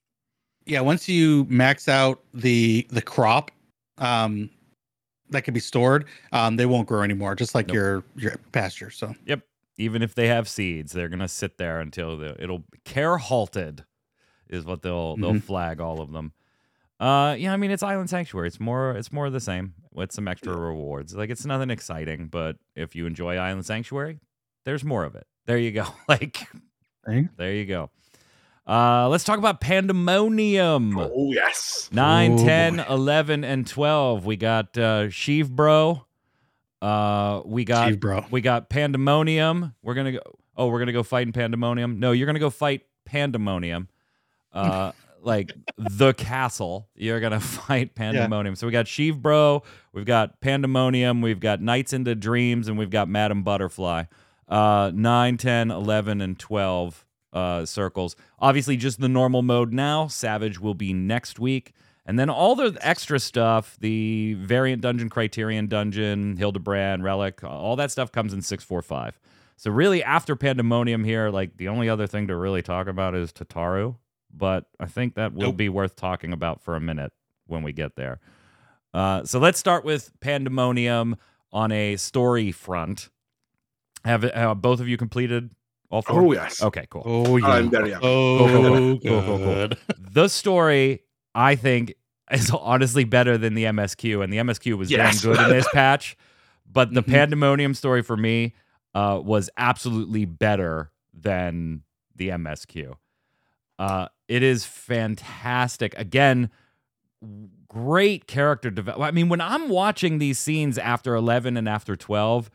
[0.67, 3.51] yeah once you max out the the crop
[3.99, 4.49] um
[5.29, 7.75] that can be stored um they won't grow anymore just like Nope.
[7.75, 9.41] your your pasture so Yep.
[9.77, 13.83] Even if they have seeds, they're gonna sit there until the, it'll care halted,
[14.49, 15.43] is what they'll they'll Mhm.
[15.43, 16.31] flag all of them.
[16.99, 18.47] Uh, yeah, I mean it's Island Sanctuary.
[18.47, 21.13] It's more it's more of the same with some extra rewards.
[21.13, 24.19] Like it's nothing exciting, but if you enjoy Island Sanctuary,
[24.63, 25.27] there's more of it.
[25.45, 25.85] There you go.
[26.07, 26.47] like
[27.07, 27.27] Okay.
[27.37, 27.89] there you go.
[28.67, 30.97] Uh, let's talk about Pandemonium.
[30.97, 31.89] Oh yes.
[31.91, 32.85] 9, Oh, 10, boy.
[32.89, 34.25] 11, and 12.
[34.25, 36.05] We got uh Sheev Bro.
[36.85, 39.73] Uh we got Chief bro we got Pandemonium.
[39.81, 40.19] We're gonna go.
[40.55, 41.99] Oh, we're gonna go fight in Pandemonium.
[41.99, 43.87] No, you're gonna go fight Pandemonium.
[44.53, 46.87] Uh, like the castle.
[46.95, 48.55] You're gonna fight Pandemonium.
[48.55, 49.63] So we got Sheev Bro.
[49.93, 51.21] We've got Pandemonium.
[51.21, 54.03] We've got Nights into Dreams, and we've got Madam Butterfly.
[54.47, 58.15] Uh, 9, 10, 11, and 12 uh, circles.
[58.37, 60.07] Obviously, just the normal mode now.
[60.07, 61.73] Savage will be next week.
[62.05, 67.89] And then all the extra stuff, the variant dungeon, criterion dungeon, Hildebrand, relic, all that
[67.91, 69.19] stuff comes in 645.
[69.57, 73.31] So really after Pandemonium here, like the only other thing to really talk about is
[73.31, 73.95] Tataru,
[74.31, 75.57] but I think that will Nope.
[75.57, 77.11] be worth talking about for a minute
[77.47, 78.19] when we get there.
[78.93, 81.15] Uh, so let's start with Pandemonium
[81.51, 83.09] on a story front.
[84.03, 85.49] Have, have both of you completed
[85.89, 86.21] all four?
[86.21, 86.61] Oh yes.
[86.61, 87.01] Okay, cool.
[87.05, 87.47] Oh yeah.
[87.47, 88.05] I'm very happy.
[88.05, 89.37] Oh, Cool, cool, cool, cool, cool.
[89.53, 89.77] good.
[89.97, 91.01] the story
[91.35, 91.93] I think
[92.31, 95.21] is honestly better than the MSQ, and the MSQ was Yes.
[95.21, 96.17] damn good in this patch.
[96.71, 97.07] But the Mhm.
[97.11, 98.53] Pandemonium story for me
[98.95, 101.83] uh, was absolutely better than
[102.15, 102.95] the MSQ.
[103.77, 105.93] Uh, it is fantastic.
[105.97, 106.49] Again,
[107.67, 109.07] great character development.
[109.07, 112.49] I mean, when I'm watching these scenes after 11 and after 12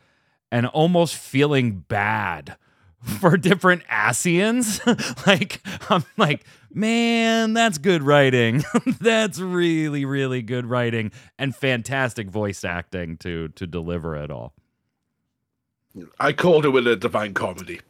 [0.51, 2.57] and almost feeling bad
[3.01, 4.81] for different Ascians,
[5.27, 8.63] like, I'm like, man, that's good writing.
[8.99, 14.53] that's really, really good writing and fantastic voice acting to to deliver it all.
[16.19, 17.81] I called it with a divine comedy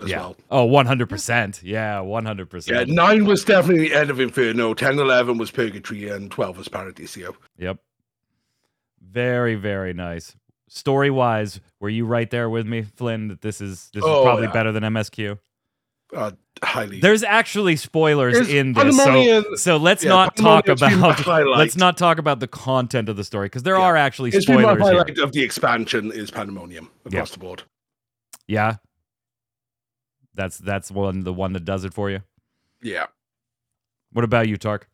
[0.00, 0.20] as yeah.
[0.20, 0.36] well.
[0.50, 1.60] Oh, 100%.
[1.62, 2.66] Yeah, 100%.
[2.66, 4.74] Yeah, nine was definitely the end of Inferno.
[4.74, 7.36] 10, 11 was Purgatory, and twelve was Paradiso.
[7.58, 7.78] Yep.
[9.00, 10.34] Very, very nice.
[10.68, 13.28] Story wise, were you right there with me, Flynn?
[13.28, 14.52] That this is this is Oh, probably yeah.
[14.52, 15.38] better than MSQ.
[16.14, 17.00] Uh, highly.
[17.00, 21.26] There's actually spoilers There's in this, so, Pandemonium- so let's yeah, not talk Pandemonium's been
[21.26, 23.82] my about let's not talk about the content of the story because there Yeah.
[23.84, 25.24] are actually It's been my spoilers here.
[25.24, 27.62] of the expansion is Pandemonium across the board.
[28.46, 28.76] Yeah,
[30.34, 32.20] that's that's one the one that does it for you.
[32.82, 33.06] Yeah.
[34.12, 34.88] What about you, Tark?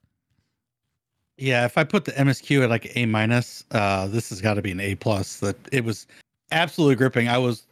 [1.36, 4.62] Yeah, if I put the MSQ at like A minus, uh, this has got to
[4.62, 5.38] be an A plus.
[5.38, 6.06] That it was
[6.50, 7.28] absolutely gripping.
[7.28, 7.66] I was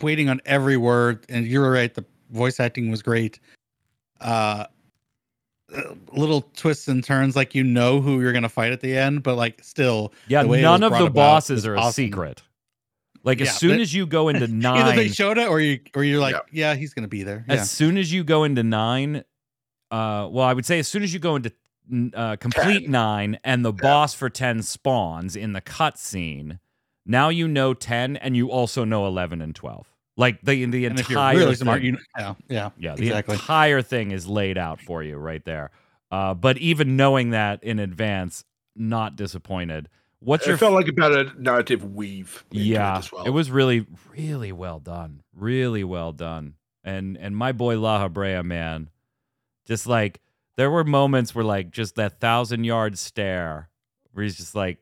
[0.00, 1.92] waiting on every word, and you were right.
[1.92, 3.38] The voice acting was great.
[4.20, 4.66] Uh,
[5.74, 9.22] uh, little twists and turns, like you know who you're gonna fight at the end,
[9.22, 12.42] but like still, Yeah, The way none of the bosses is are a secret.
[13.24, 15.48] Like Yeah, as soon but- as you go into nine, either nine, they showed it
[15.48, 16.70] or you or you're like, Yeah.
[16.72, 17.44] yeah, he's gonna be there.
[17.48, 17.62] as Yeah.
[17.64, 19.24] soon as you go into nine,
[19.90, 21.52] uh, well, I would say as soon as you go into
[22.14, 22.90] uh, complete Ten.
[22.90, 26.58] nine and the boss for ten spawns in the cutscene,
[27.06, 29.86] now you know ten and you also know eleven and twelve.
[30.16, 31.94] Like the the And if you're entire really smart, thing.
[31.94, 33.34] you yeah, yeah, Yeah, the exactly.
[33.34, 35.70] entire thing is laid out for you right there.
[36.10, 38.44] Uh, but even knowing that in advance,
[38.76, 39.88] not disappointed.
[40.20, 42.44] What's your It felt like about a narrative weave.
[42.50, 43.24] yeah, it, as well.
[43.24, 43.86] it was really,
[44.16, 45.22] really well done.
[45.34, 46.54] Really well done.
[46.84, 48.90] And and my boy Lahabrea, man,
[49.66, 50.20] just like
[50.56, 53.68] there were moments where like just that thousand yard stare,
[54.12, 54.78] where he's just like,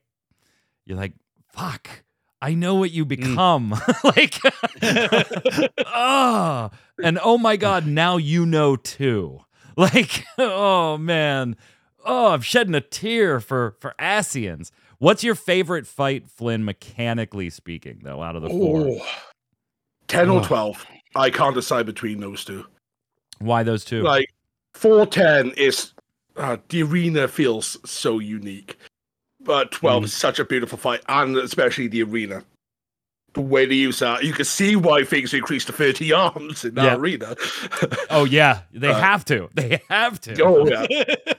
[0.84, 1.14] you're like,
[1.52, 2.01] fuck,
[2.42, 3.70] I know what you become.
[4.04, 4.40] like,
[5.86, 6.70] oh,
[7.02, 9.40] and oh my god, now you know too.
[9.74, 11.56] Like, oh man,
[12.04, 14.70] oh, I'm shedding a tear for for Ascians.
[14.98, 19.00] What's your favorite fight, Flynn, mechanically speaking, though, out of the four?
[19.00, 19.06] Oh.
[20.08, 20.44] 10 or Oh.
[20.44, 20.86] 12.
[21.16, 22.66] I can't decide between those two.
[23.38, 24.02] Why those two?
[24.02, 24.28] Like,
[24.74, 25.94] 410 is.
[26.36, 28.76] Uh, the arena feels so unique.
[29.44, 30.06] But 12 Mhm.
[30.06, 32.44] is such a beautiful fight, and especially the arena.
[33.34, 36.74] The way they use that, you can see why things increased to 30 arms in
[36.74, 36.96] that Yeah.
[36.96, 37.34] arena.
[38.10, 39.48] oh yeah, they Uh, have to.
[39.54, 40.42] They have to.
[40.44, 40.86] oh, yeah.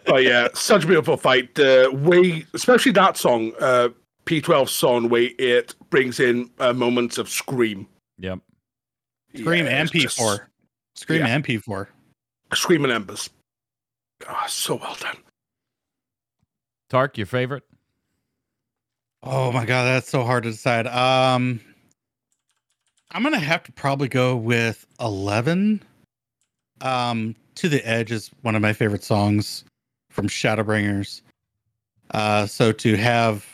[0.05, 1.53] but yeah, such a beautiful fight.
[1.55, 3.89] The way, especially that song, uh,
[4.25, 7.87] P12 song, way it brings in uh, moments of scream.
[8.17, 8.39] Yep.
[9.35, 10.47] Scream Yeah, and it's just- P4.
[10.95, 11.27] Scream Yeah.
[11.27, 11.89] and P4.
[12.53, 13.29] Scream and Embers.
[14.27, 15.17] Ah, so well done.
[16.89, 17.63] Tark, your favorite?
[19.25, 20.85] Oh my god, that's so hard to decide.
[20.87, 21.59] Um
[23.11, 25.81] I'm gonna have to probably go with eleven.
[26.81, 29.63] Um To the Edge is one of my favorite songs
[30.09, 31.21] from Shadowbringers.
[32.11, 33.45] Uh so to have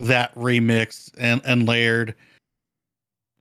[0.00, 2.16] that remixed and, and layered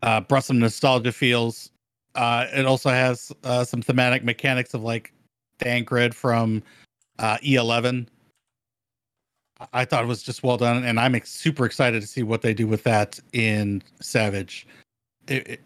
[0.03, 1.71] uh brought some nostalgia feels.
[2.13, 5.11] Uh it also has uh some thematic mechanics of like
[5.57, 6.61] Thancred from
[7.17, 8.05] uh E11.
[9.73, 12.53] I thought it was just well done, and I'm super excited to see what they
[12.53, 14.67] do with that in Savage.
[15.27, 15.61] It, it-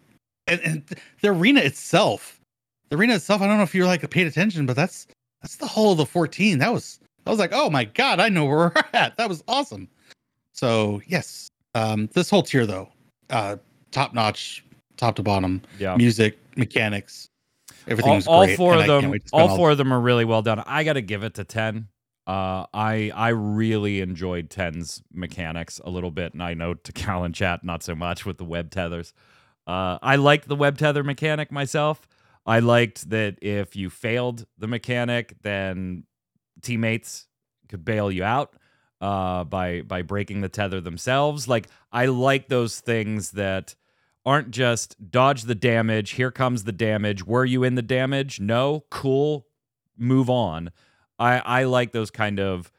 [0.48, 0.82] and, and
[1.22, 2.40] the arena itself,
[2.90, 3.42] the arena itself.
[3.42, 5.08] I don't know if you're like paid attention, but that's
[5.42, 6.58] that's the whole of the 14.
[6.58, 9.16] That was I was like, oh my god, I know where we're at.
[9.16, 9.88] That was awesome.
[10.52, 12.88] So yes, um, this whole tier though,
[13.30, 13.56] uh,
[13.90, 14.64] top notch,
[14.96, 15.96] top to bottom, Yeah.
[15.96, 17.26] music, mechanics,
[17.88, 20.42] everything all, was all four of them to all four of them are really well
[20.42, 21.86] done i gotta give it to 10
[22.26, 27.24] uh, I I really enjoyed 10's mechanics a little bit, and I know to Cal
[27.24, 29.12] and chat not so much with the web tethers.
[29.66, 32.06] Uh, I liked the web tether mechanic myself.
[32.44, 36.04] I liked that if you failed the mechanic, then
[36.62, 37.26] teammates
[37.68, 38.54] could bail you out
[39.00, 41.48] uh, by by breaking the tether themselves.
[41.48, 43.74] Like I like those things that
[44.24, 46.12] aren't just dodge the damage.
[46.12, 47.24] Here comes the damage.
[47.24, 48.40] Were you in the damage?
[48.40, 48.84] No.
[48.90, 49.46] Cool.
[49.96, 50.70] Move on.
[51.18, 52.70] I I like those kind of.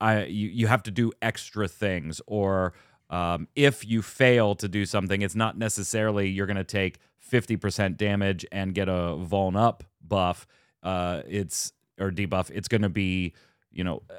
[0.00, 2.74] I you you have to do extra things or.
[3.10, 6.98] Um, if you fail to do something, it's not necessarily you're going to take
[7.30, 10.46] 50% damage and get a vuln up buff.
[10.82, 12.50] Uh, it's or debuff.
[12.50, 13.32] It's going to be,
[13.70, 14.14] you know, uh,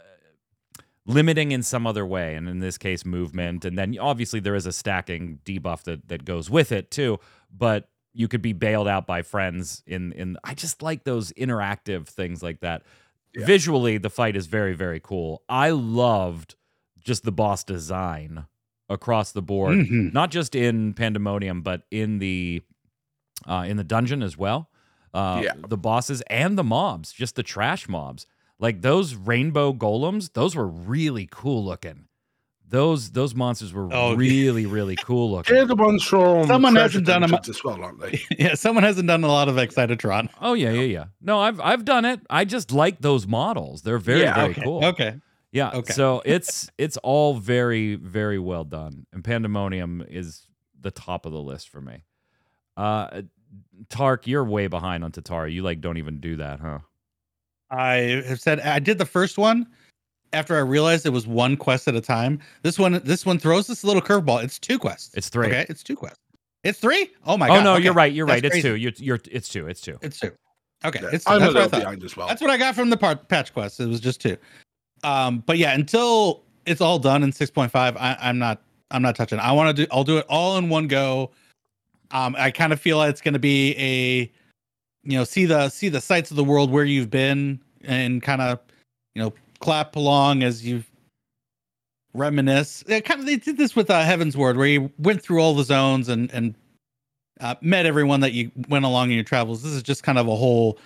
[1.06, 3.66] limiting in some other way, and in this case, movement.
[3.66, 7.20] And then obviously there is a stacking debuff that that goes with it too.
[7.52, 10.38] But you could be bailed out by friends in in.
[10.44, 12.84] I just like those interactive things like that.
[13.36, 13.46] Yeah.
[13.46, 15.44] Visually, the fight is very very cool.
[15.50, 16.56] I loved
[17.04, 18.46] just the boss design
[18.90, 20.14] across the board, Mhm.
[20.14, 22.62] not just in Pandemonium, but in the
[23.48, 24.70] uh, in the dungeon as well.
[25.14, 25.54] Uh, Yeah.
[25.68, 28.26] the bosses and the mobs, just the trash mobs,
[28.60, 30.34] like those rainbow golems.
[30.34, 32.08] Those were really cool looking.
[32.74, 34.18] Those those monsters were Oh, yeah.
[34.18, 35.54] really really cool looking.
[35.56, 38.20] They're the ones from Someone Treasure hasn't done 'em- Dungeons as well, aren't they?
[38.40, 40.30] Yeah, someone hasn't done a lot of Excitatron.
[40.42, 41.06] Oh yeah, yeah, yeah.
[41.22, 42.22] No, I've I've done it.
[42.32, 43.84] I just like those models.
[43.84, 44.64] They're very Yeah, very okay.
[44.64, 44.84] cool.
[44.86, 45.16] Okay.
[45.52, 45.70] Yeah.
[45.70, 45.94] Okay.
[45.94, 50.48] So it's it's all very very well done, and Pandemonium is
[50.82, 52.04] the top of the list for me.
[52.76, 53.22] Uh,
[53.90, 55.54] Tark, you're way behind on Tataru.
[55.54, 56.80] You like don't even do that, huh?
[57.70, 59.68] I have said I did the first one
[60.34, 62.40] after I realized it was one quest at a time.
[62.64, 64.44] This one, this one throws this little curveball.
[64.44, 65.14] It's two quests.
[65.16, 65.48] It's three.
[65.48, 66.20] Okay, it's two quests.
[66.64, 67.12] It's three.
[67.26, 67.60] Oh my oh god.
[67.60, 67.84] Oh no, okay.
[67.84, 68.12] you're right.
[68.12, 68.54] You're That's right.
[68.54, 68.76] It's two.
[68.76, 69.68] You're, you're it's two.
[69.68, 69.98] It's two.
[70.02, 70.32] It's two.
[70.86, 71.80] Okay, Yeah, it's I'm that's what I little thought.
[71.80, 72.28] behind as well.
[72.28, 73.80] That's what I got from the part, patch quest.
[73.80, 74.38] It was just two.
[75.04, 78.62] Um, but yeah, until it's all done in six point five, I'm not.
[78.92, 79.40] I'm not touching.
[79.40, 79.90] I want to do.
[79.92, 81.32] I'll do it all in one go.
[82.12, 84.32] Um, I kind of feel like it's going to be a,
[85.04, 88.40] you know, see the see the sights of the world where you've been and kind
[88.40, 88.60] of,
[89.16, 89.34] you know,
[89.64, 90.84] clap along as you
[92.14, 92.84] reminisce.
[92.88, 95.64] It kind of they did this with uh, Heavensward, where you went through all the
[95.64, 96.54] zones and and
[97.40, 99.64] uh, met everyone that you went along in your travels.
[99.64, 100.78] This is just kind of a whole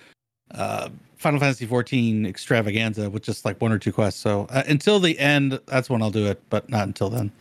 [0.51, 4.21] uh, Final Fantasy 14 extravaganza with just like one or two quests.
[4.21, 7.31] So uh, until the end, that's when I'll do it, but not until then.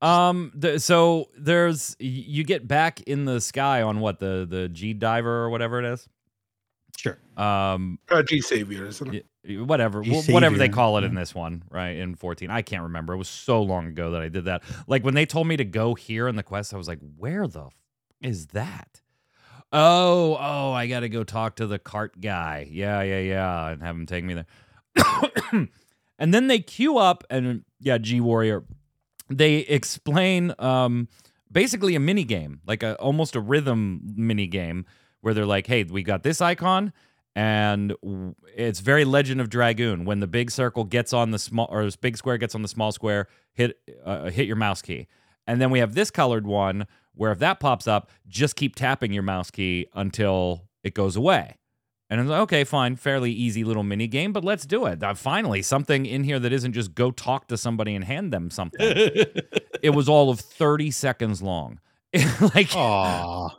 [0.00, 0.52] Um.
[0.54, 5.42] The, so there's you get back in the sky on what the the G diver
[5.42, 6.08] or whatever it is.
[6.96, 7.18] Sure.
[7.38, 7.98] Um.
[8.10, 9.26] Uh, G Savior, isn't it?
[9.60, 11.96] Whatever, G wh- whatever they call it in this one, right?
[11.96, 13.14] In 14, I can't remember.
[13.14, 14.62] It was so long ago that I did that.
[14.86, 17.46] Like when they told me to go here in the quest, I was like, "Where
[17.46, 17.74] the f-
[18.20, 19.00] is that?"
[19.72, 22.66] Oh, oh, I got to go talk to the cart guy.
[22.70, 24.46] Yeah, yeah, yeah, and have him take me there.
[26.18, 28.64] and then they queue up, and yeah, G Warrior.
[29.30, 31.08] They explain um,
[31.52, 34.86] basically a mini game, like a almost a rhythm mini game,
[35.20, 36.92] where they're like, "Hey, we got this icon."
[37.38, 37.94] And
[38.56, 40.04] it's very Legend of Dragoon.
[40.04, 42.68] When the big circle gets on the small, or this big square gets on the
[42.68, 45.06] small square, hit uh, hit your mouse key.
[45.46, 49.12] And then we have this colored one where if that pops up, just keep tapping
[49.12, 51.58] your mouse key until it goes away.
[52.10, 55.00] And I'm like, okay, fine, fairly easy little mini game, but let's do it.
[55.00, 58.50] Uh, finally, something in here that isn't just go talk to somebody and hand them
[58.50, 58.80] something.
[59.80, 61.78] it was all of 30 seconds long.
[62.54, 63.56] like Aw.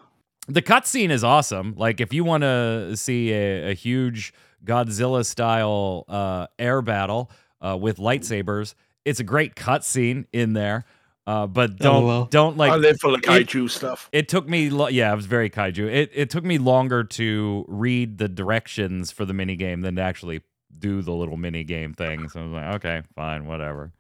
[0.49, 1.73] The cutscene is awesome.
[1.77, 4.33] Like if you want to see a, a huge
[4.65, 7.31] Godzilla style uh, air battle
[7.61, 8.73] uh, with lightsabers,
[9.05, 10.85] it's a great cutscene in there.
[11.27, 12.25] Uh, but don't well.
[12.25, 14.09] don't like I live for the it- kaiju stuff.
[14.11, 17.65] it took me lo- yeah it was very kaiju it, it took me longer to
[17.67, 20.41] read the directions for the mini game than to actually
[20.79, 23.91] do the little mini game thing so i was like okay fine whatever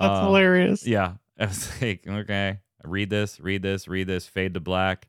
[0.00, 0.84] That's Um, hilarious.
[0.84, 5.06] yeah i was like okay read this read this read this fade to black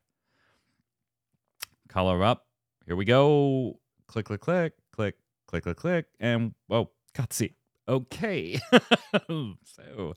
[1.96, 2.44] color up
[2.84, 5.14] here we go click click click click
[5.46, 7.54] click click click and oh cutscene
[7.88, 8.60] okay
[9.64, 10.14] so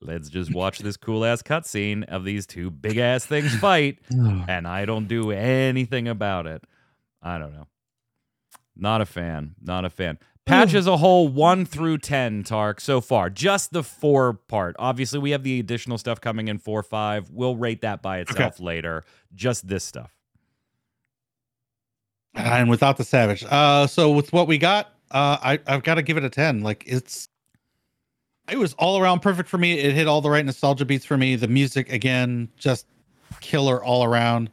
[0.00, 4.66] let's just watch this cool ass cutscene of these two big ass things fight and
[4.66, 6.64] I don't do anything about it.
[7.22, 7.68] I don't know.
[8.74, 9.54] Not a fan.
[9.62, 10.18] Not a fan.
[10.46, 13.30] Patch as a whole, one through ten, Tark, so far.
[13.30, 14.74] Just the four part.
[14.80, 17.30] Obviously, we have the additional stuff coming in four, five.
[17.30, 19.04] We'll rate that by itself later.
[19.32, 20.19] Just this stuff.
[22.34, 23.44] And without the savage.
[23.48, 26.60] Uh, so with what we got, uh, I I've got to give it a ten.
[26.60, 27.28] Like it's,
[28.50, 29.78] it was all around perfect for me.
[29.78, 31.36] It hit all the right nostalgia beats for me.
[31.36, 32.86] The music again, just
[33.40, 34.50] killer all around.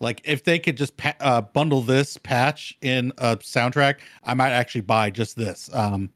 [0.00, 4.50] Like if they could just pa- uh, bundle this patch in a soundtrack, I might
[4.50, 5.70] actually buy just this.
[5.72, 6.10] Um,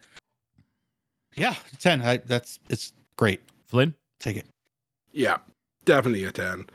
[1.37, 2.03] yeah, ten.
[2.03, 3.41] I, that's it's great.
[3.67, 3.95] Flynn?
[4.21, 4.47] Take it.
[5.13, 5.39] Yeah,
[5.85, 6.67] definitely a 10.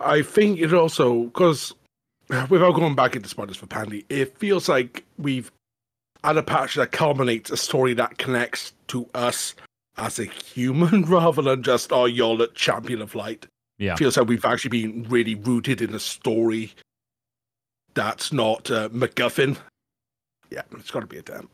[0.00, 1.74] I think it also, because
[2.48, 5.50] without going back into spoilers for Pandy, it feels like we've
[6.22, 9.54] had a patch that culminates a story that connects to us
[9.96, 13.46] as a human rather than just our y'all at champion of light.
[13.78, 13.96] Yeah.
[13.96, 16.72] Feels like we've actually been really rooted in a story
[17.94, 19.56] that's not uh, MacGuffin.
[20.50, 21.48] Yeah, it's got to be a 10.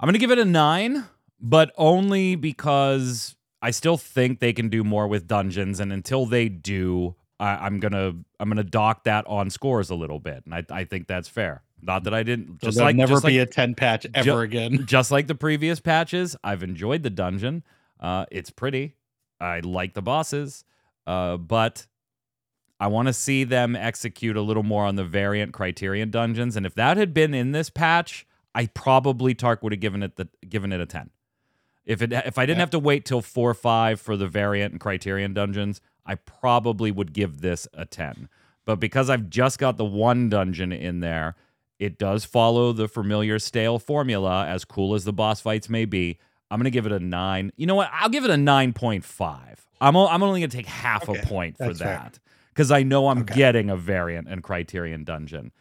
[0.00, 1.06] I'm going to give it a nine,
[1.40, 5.80] but only because I still think they can do more with dungeons.
[5.80, 10.18] And until they do, I, am gonna I'm gonna dock that on scores a little
[10.18, 11.62] bit, and I, I think that's fair.
[11.80, 14.38] Not that I didn't just like never just be like, a ten patch ever ju-
[14.38, 14.86] again.
[14.86, 17.62] Just like the previous patches, I've enjoyed the dungeon.
[18.00, 18.96] Uh, it's pretty.
[19.40, 20.64] I like the bosses,
[21.06, 21.86] uh, but
[22.80, 26.56] I want to see them execute a little more on the variant criterion dungeons.
[26.56, 30.16] And if that had been in this patch, I probably Tark would have given it
[30.16, 31.10] the given it a ten.
[31.84, 32.62] If it if I didn't yeah.
[32.62, 36.90] have to wait till four or five for the variant and criterion dungeons, I probably
[36.90, 38.28] would give this a 10.
[38.64, 41.36] But because I've just got the one dungeon in there,
[41.78, 46.18] it does follow the familiar stale formula, as cool as the boss fights may be.
[46.50, 47.52] I'm going to give it a 9.
[47.56, 47.90] You know what?
[47.92, 49.58] I'll give it a 9.5.
[49.80, 52.82] I'm, o- I'm only going to take half okay, a point for that because I
[52.82, 53.34] know I'm okay.
[53.34, 55.52] getting a variant and criterion dungeon.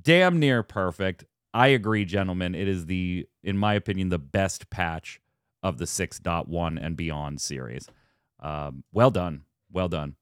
[0.00, 1.24] Damn near perfect.
[1.52, 2.54] I agree, gentlemen.
[2.54, 5.20] It is the, in my opinion, the best patch
[5.62, 7.88] of the 6.1 and beyond series.
[8.40, 9.45] Um, well done.
[9.76, 10.16] Well done.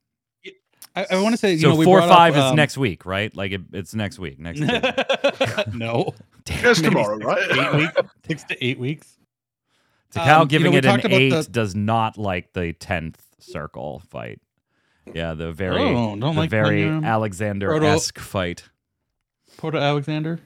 [0.96, 3.06] I, I want to say, you so know, four five up, is um, next week,
[3.06, 3.34] right?
[3.36, 4.40] Like it, it's next week.
[4.40, 5.74] Next week.
[5.74, 6.12] no,
[6.44, 7.52] Damn, tomorrow, right?
[7.52, 9.16] eight weeks, six to eight weeks.
[10.12, 11.44] Takao um, giving you know, it an eight the...
[11.44, 14.40] does not like the tenth circle fight.
[15.12, 18.64] Yeah, the very, oh, the like very Alexander esque fight.
[19.56, 20.40] Proto Alexander.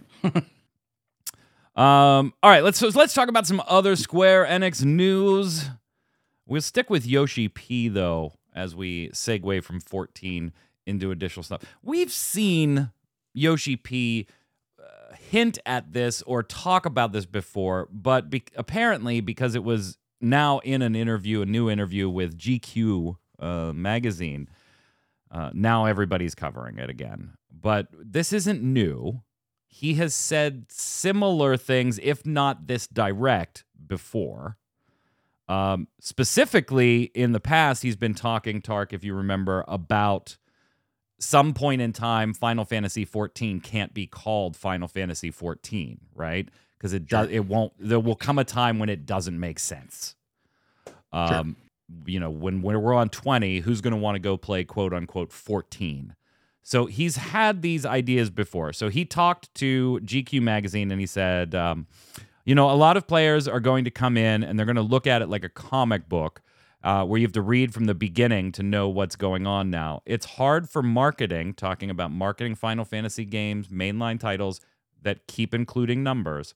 [1.75, 2.35] um.
[2.43, 2.63] All right.
[2.63, 5.71] Let's so let's talk about some other Square Enix news.
[6.47, 10.53] We'll stick with Yoshi P though as we segue from 14
[10.87, 11.63] into additional stuff.
[11.83, 12.91] We've seen
[13.35, 14.27] Yoshi P
[14.79, 19.99] uh, hint at this or talk about this before, but be- apparently because it was
[20.21, 24.49] now in an interview, a new interview with GQ uh, magazine,
[25.31, 27.35] uh, now everybody's covering it again.
[27.51, 29.23] But this isn't new.
[29.67, 34.57] He has said similar things, if not this direct, before.
[35.49, 40.37] Um, specifically, in the past, he's been talking, Tark, if you remember, about
[41.19, 46.49] some point in time, Final Fantasy 14 can't be called Final Fantasy 14, right?
[46.77, 47.73] Because it does, it won't.
[47.79, 50.15] There will come a time when it doesn't make sense.
[51.13, 51.57] Um,
[51.89, 52.03] sure.
[52.07, 54.93] you know, when when we're on 20, who's going to want to go play quote
[54.93, 56.15] unquote 14?
[56.63, 58.75] So he's had these ideas before.
[58.75, 61.55] So he talked to GQ magazine and he said.
[61.55, 61.87] Um,
[62.49, 64.81] you know, a lot of players are going to come in and they're going to
[64.81, 66.41] look at it like a comic book
[66.83, 70.01] uh, where you have to read from the beginning to know what's going on now.
[70.07, 74.63] It's hard for marketing, talking about marketing Final Fantasy games, mainline titles
[75.03, 76.55] that keep including numbers.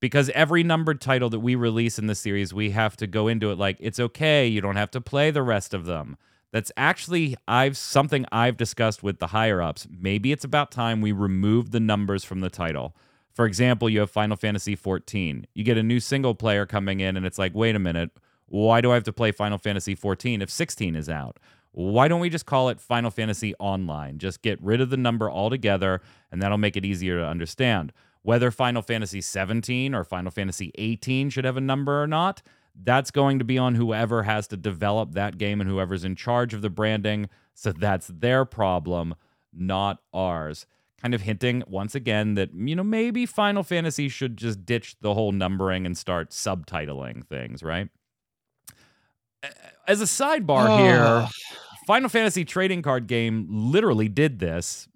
[0.00, 3.52] Because every numbered title that we release in the series, we have to go into
[3.52, 6.16] it like it's okay, you don't have to play the rest of them.
[6.50, 9.86] That's actually I've something I've discussed with the higher ups.
[9.88, 12.96] Maybe it's about time we remove the numbers from the title.
[13.32, 15.46] For example, you have Final Fantasy 14.
[15.54, 18.10] You get a new single player coming in, and it's like, wait a minute,
[18.46, 21.38] why do I have to play Final Fantasy 14 if 16 is out?
[21.72, 24.18] Why don't we just call it Final Fantasy Online?
[24.18, 26.02] Just get rid of the number altogether,
[26.32, 27.92] and that'll make it easier to understand.
[28.22, 32.42] Whether Final Fantasy 17 or Final Fantasy 18 should have a number or not,
[32.74, 36.52] that's going to be on whoever has to develop that game and whoever's in charge
[36.52, 37.28] of the branding.
[37.54, 39.14] So that's their problem,
[39.52, 40.66] not ours
[41.00, 45.14] kind of hinting once again that you know maybe Final Fantasy should just ditch the
[45.14, 47.88] whole numbering and start subtitling things, right?
[49.88, 50.76] As a sidebar oh.
[50.78, 51.28] here,
[51.86, 54.88] Final Fantasy trading card game literally did this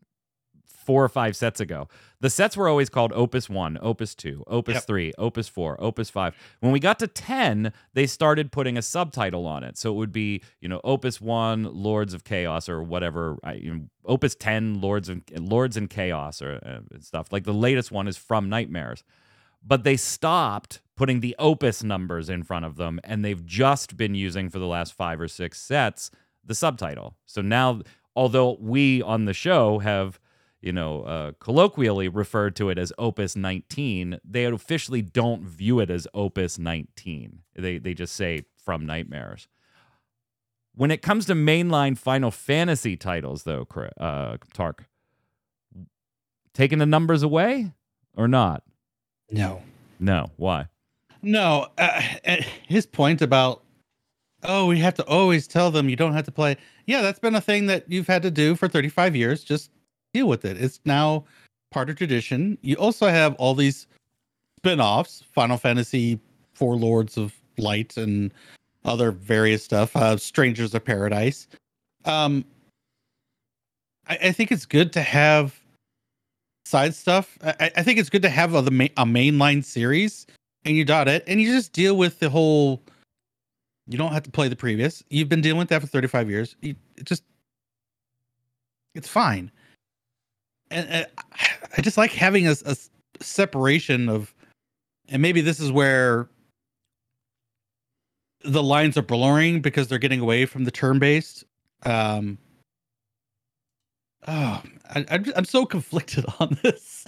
[0.85, 1.89] four or five sets ago.
[2.25, 4.85] The sets were always called Opus 1, Opus 2, Opus yep.
[4.85, 6.35] 3, Opus 4, Opus 5.
[6.61, 9.77] When we got to 10, they started putting a subtitle on it.
[9.77, 13.81] So it would be, you know, Opus 1, Lords of Chaos or whatever, you know,
[14.07, 17.31] Opus 10, Lords and Lords and Chaos or uh, stuff.
[17.31, 19.05] Like the latest one is From Nightmares.
[19.63, 24.15] But they stopped putting the Opus numbers in front of them and they've just been
[24.15, 26.11] using for the last 5 or 6 sets
[26.43, 27.17] the subtitle.
[27.27, 27.83] So now
[28.17, 30.19] although we on the show have
[30.65, 35.91] you know, uh, colloquially referred to it as Opus 19, they officially don't view it
[35.91, 37.41] as Opus 19.
[37.55, 39.47] They they just say from Nightmares.
[40.75, 43.69] When it comes to mainline Final Fantasy titles, though,
[44.01, 44.87] uh, Tark,
[46.55, 47.73] taking the numbers away
[48.17, 48.63] or not?
[49.31, 49.61] No.
[50.01, 50.31] No.
[50.37, 50.69] Why?
[51.21, 51.67] No.
[51.77, 52.01] Uh,
[52.67, 53.63] his point about,
[54.43, 56.57] oh, we have to always tell them you don't have to play.
[56.87, 59.45] Yeah, that's been a thing that you've had to do for 35 years.
[59.45, 59.71] Just
[60.15, 60.57] deal with it.
[60.57, 61.25] It's now
[61.71, 62.57] part of tradition.
[62.63, 63.87] You also have all these
[64.59, 66.19] spin-offs, Final Fantasy
[66.55, 68.33] Four Lords of Light and
[68.85, 71.49] other various stuff, uh, Strangers of Paradise.
[72.05, 72.45] Um,
[74.09, 75.61] I, I think it's good to have
[76.65, 77.37] side stuff.
[77.43, 80.27] I, I think it's good to have a, a mainline series
[80.65, 82.83] and you dot it and you just deal with the whole.
[83.87, 85.05] You don't have to play the previous.
[85.11, 86.57] You've been dealing with that for 35 years.
[86.63, 87.23] You, it just,
[88.95, 89.51] it's fine.
[90.75, 91.07] And, and
[91.79, 92.77] I just like having a, a
[93.21, 94.35] separation of,
[95.09, 96.29] and maybe this is where
[98.45, 101.45] the lines are blurring because they're getting away from the turn based.
[101.85, 102.39] Um,
[104.27, 104.63] oh,
[104.95, 107.05] I, I'm I'm so conflicted on this.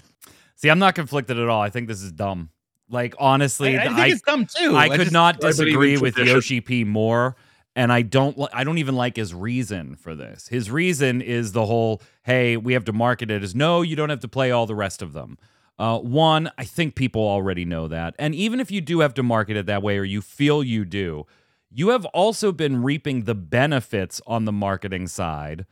[0.54, 1.60] See, I'm not conflicted at all.
[1.60, 2.50] I think this is dumb.
[2.88, 4.76] Like honestly, I, I think I, it's dumb too.
[4.76, 6.18] I could just- not I believe in disagree with.
[6.18, 7.36] Yoshi P more.
[7.76, 10.48] And I don't I don't even like his reason for this.
[10.48, 14.08] His reason is the whole, hey, we have to market it as no, you don't
[14.10, 15.36] have to play all the rest of them.
[15.78, 18.14] Uh, one, I think people already know that.
[18.18, 20.86] And even if you do have to market it that way or you feel you
[20.86, 21.26] do,
[21.70, 25.66] you have also been reaping the benefits on the marketing side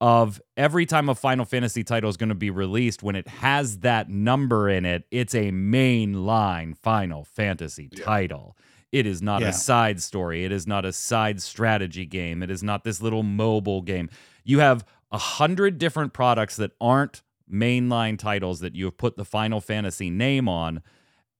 [0.00, 3.80] of every time a Final Fantasy title is going to be released, when it has
[3.80, 8.04] that number in it, it's a mainline Final Fantasy Yeah.
[8.04, 8.56] title.
[8.92, 9.48] It is not Yeah.
[9.48, 10.44] a side story.
[10.44, 12.42] It is not a side strategy game.
[12.42, 14.10] It is not this little mobile game.
[14.44, 19.24] You have a hundred different products that aren't mainline titles that you have put the
[19.24, 20.82] Final Fantasy name on.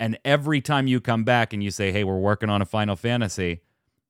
[0.00, 2.96] And every time you come back and you say, hey, we're working on a Final
[2.96, 3.60] Fantasy,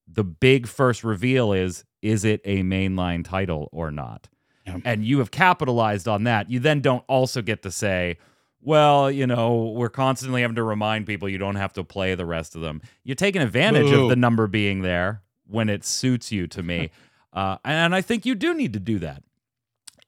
[0.08, 4.28] the big first reveal is is it a mainline title or not?
[4.66, 4.78] Yeah.
[4.84, 6.50] And you have capitalized on that.
[6.50, 8.18] You then don't also get to say,
[8.62, 12.26] well, you know, we're constantly having to remind people you don't have to play the
[12.26, 12.80] rest of them.
[13.02, 14.04] You're taking advantage Boo.
[14.04, 16.90] of the number being there when it suits you to me.
[17.32, 19.24] uh, and I think you do need to do that.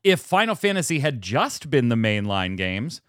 [0.05, 3.01] If Final Fantasy had just been the mainline games,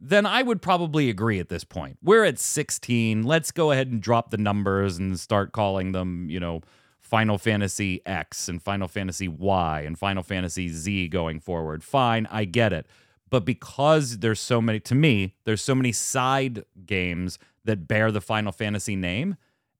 [0.00, 1.98] then I would probably agree at this point.
[2.02, 3.22] We're at 16.
[3.22, 6.62] Let's go ahead and drop the numbers and start calling them, you know,
[7.00, 11.84] Final Fantasy X and Final Fantasy Y and Final Fantasy Z going forward.
[11.84, 12.86] Fine, I get it.
[13.28, 18.20] But because there's so many, to me, there's so many side games that bear the
[18.20, 19.36] Final Fantasy name,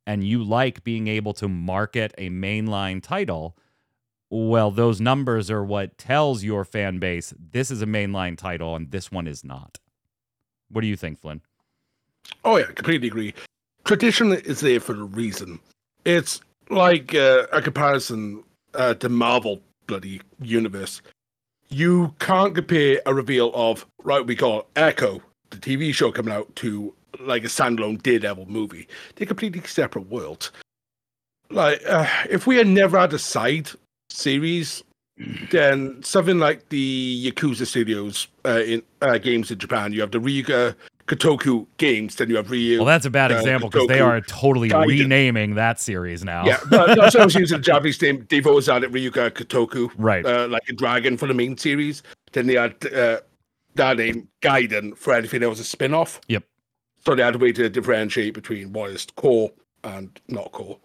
[0.07, 3.57] and you like being able to market a mainline title,
[4.30, 8.90] well, those numbers are what tells your fan base this is a mainline title and
[8.90, 9.78] this one is not.
[10.68, 11.42] What do you think, Flynn?
[12.44, 13.34] Oh yeah, completely agree.
[13.84, 15.61] Tradition is there for a reason.
[16.05, 16.40] It's
[16.70, 18.42] like uh, a comparison
[18.74, 21.03] uh, to Marvel bloody universe.
[21.68, 26.54] You can't compare a reveal of right we call Echo, the TV show coming out,
[26.56, 28.88] to like a standalone Daredevil movie.
[29.14, 30.52] They're completely separate worlds.
[31.50, 33.70] Like uh, if we had never had a side
[34.10, 34.82] series,
[35.50, 40.20] then something like the Yakuza Studios uh, in uh, games in Japan, you have the
[40.20, 40.74] Ryuga
[41.07, 42.78] Gotoku games, then you have Ryu.
[42.78, 44.86] Well, that's a bad uh, example because they are totally Gaiden.
[44.88, 46.44] renaming that series now.
[46.44, 48.26] Yeah, but that's what I was using the Japanese name.
[48.28, 50.26] They've always had it Ryuga Gotoku, Right.
[50.26, 52.02] uh, like a dragon for the main series.
[52.32, 53.20] Then they had uh,
[53.76, 56.20] that name Gaiden for anything that was a spin off.
[56.26, 56.42] Yep.
[57.04, 59.52] So they had a way to differentiate between what is core
[59.84, 60.78] and not core.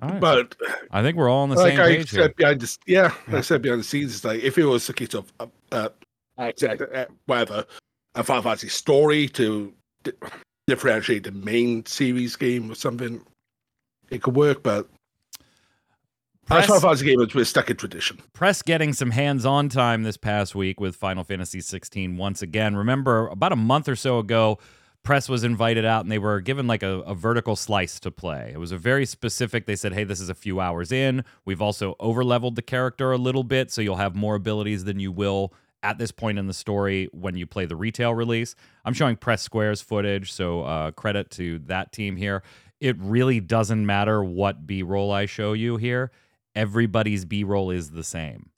[0.00, 0.20] All right.
[0.20, 0.56] But
[0.90, 2.22] I think we're all on the like same I page here.
[2.22, 3.36] said behind the yeah, like Yeah.
[3.36, 5.88] I said behind the scenes, it's like if it was a case of uh, uh,
[6.38, 7.66] uh, whatever
[8.14, 10.12] a Final Fantasy story to di-
[10.66, 13.20] differentiate the main series game or something,
[14.10, 14.62] it could work.
[14.62, 14.88] But
[16.46, 18.18] Press, Final Fantasy games, we're stuck in tradition.
[18.32, 22.74] press getting some hands-on time this past week with Final Fantasy 16 once again.
[22.74, 24.58] Remember, about a month or so ago,
[25.04, 28.50] press was invited out and they were given like a, a vertical slice to play.
[28.52, 29.66] It was a very specific.
[29.66, 31.24] They said, "Hey, this is a few hours in.
[31.44, 35.12] We've also overleveled the character a little bit, so you'll have more abilities than you
[35.12, 35.52] will."
[35.82, 38.54] At this point in the story, when you play the retail release,
[38.84, 42.42] I'm showing Press Squares footage, so uh, credit to that team here.
[42.80, 46.10] It really doesn't matter what B roll I show you here
[46.56, 48.50] everybody's b-roll is the same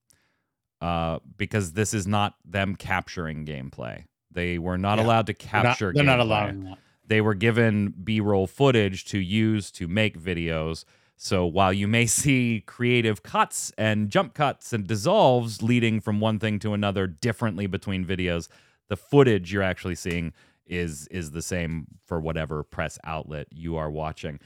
[0.80, 5.04] uh, because this is not them capturing gameplay they were not Yeah.
[5.04, 6.22] allowed to They're not- capture They're not, gameplay.
[6.22, 6.78] allowing that.
[7.06, 10.86] they were given b-roll footage to use to make videos
[11.22, 16.38] so while you may see creative cuts and jump cuts and dissolves leading from one
[16.38, 18.48] thing to another differently between videos
[18.88, 20.32] the footage you're actually seeing
[20.66, 24.38] is is the same for whatever press outlet you are watching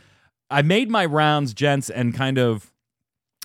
[0.50, 2.72] i made my rounds gents and kind of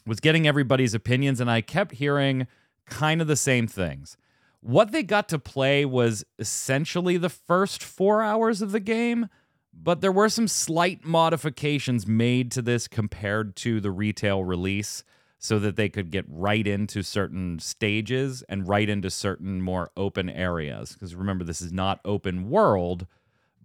[0.06, 2.48] was getting everybody's opinions and I kept hearing
[2.86, 4.18] kind of the same things.
[4.60, 9.28] What they got to play was essentially the first 4 hours of the game,
[9.74, 15.04] but there were some slight modifications made to this compared to the retail release.
[15.44, 20.30] so that they could get right into certain stages and right into certain more open
[20.30, 20.94] areas.
[20.94, 23.08] Because remember, this is not open world,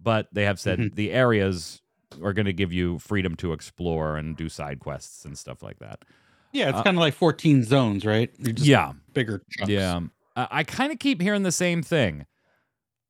[0.01, 0.95] but they have said Mhm.
[0.95, 1.83] the areas
[2.23, 5.77] are going to give you freedom to explore and do side quests and stuff like
[5.77, 6.03] that.
[6.51, 8.31] Yeah, it's Uh, kind of like 14 zones, right?
[8.41, 8.93] Just yeah.
[9.13, 9.69] bigger chunks.
[9.71, 9.99] Yeah.
[10.35, 12.25] I, I kind of keep hearing the same thing.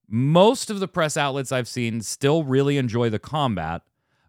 [0.10, 3.82] Most of the press outlets I've seen still really enjoy the combat,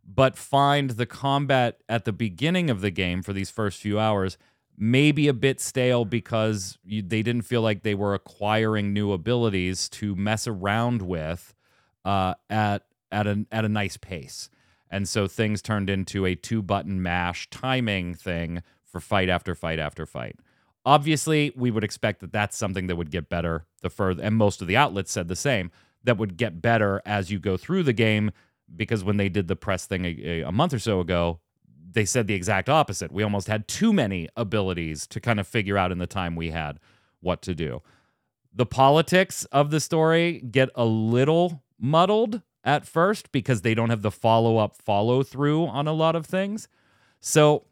[0.05, 4.39] but find the combat at the beginning of the game for these first few hours
[4.79, 9.89] maybe a bit stale because you, they didn't feel like they were acquiring new abilities
[9.89, 11.55] to mess around with
[12.05, 14.49] uh, at at a at a nice pace.
[14.91, 19.79] And so things turned into a two button mash timing thing for fight after fight
[19.79, 20.37] after fight.
[20.89, 24.63] Obviously, we would expect that that's something that would get better the further, and most
[24.63, 25.71] of the outlets said the same,
[26.03, 28.31] that would get better as you go through the game.
[28.75, 31.41] Because when they did the press thing a, a month or so ago,
[31.91, 33.13] they said the exact opposite.
[33.13, 36.51] We almost had too many abilities to kind of figure out in the time we
[36.51, 36.81] had
[37.21, 37.83] what to do.
[38.55, 44.03] The politics of the story get a little muddled at first because they don't have
[44.03, 46.69] the follow up, follow through on a lot of things.
[47.21, 47.65] So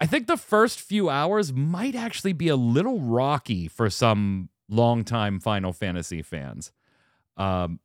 [0.00, 5.40] I think the first few hours might actually be a little rocky for some longtime
[5.40, 6.72] Final Fantasy fans.
[7.36, 7.80] Um,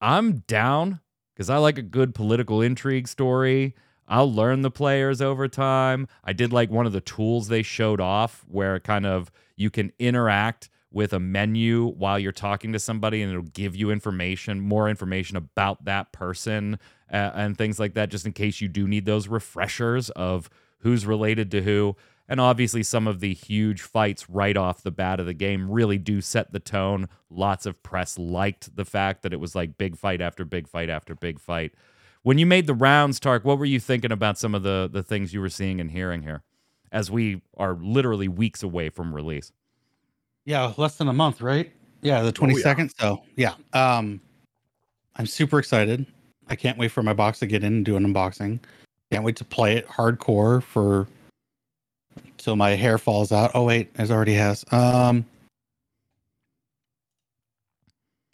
[0.00, 1.00] I'm down
[1.34, 3.74] because I like a good political intrigue story.
[4.06, 6.08] I'll learn the players over time.
[6.24, 9.92] I did like one of the tools they showed off where kind of you can
[9.98, 14.88] interact with a menu while you're talking to somebody and it'll give you information, more
[14.88, 16.78] information about that person
[17.12, 20.48] uh, and things like that, just in case you do need those refreshers of
[20.78, 21.96] who's related to who.
[22.28, 25.96] And obviously, some of the huge fights right off the bat of the game really
[25.96, 27.08] do set the tone.
[27.30, 30.90] Lots of press liked the fact that it was like big fight after big fight
[30.90, 31.72] after big fight.
[32.22, 35.02] When you made the rounds, Tark, what were you thinking about some of the the
[35.02, 36.42] things you were seeing and hearing here,
[36.92, 39.52] as we are literally weeks away from release?
[40.44, 41.72] Yeah, less than a month, right?
[42.02, 42.90] Yeah, the 22nd.
[42.98, 43.54] So, yeah.
[43.72, 44.20] Um
[45.16, 46.06] I'm super excited.
[46.48, 48.60] I can't wait for my box to get in and do an unboxing.
[49.10, 51.06] Can't wait to play it hardcore for
[52.36, 53.50] till my hair falls out.
[53.54, 54.64] Oh wait, it already has.
[54.70, 55.24] Um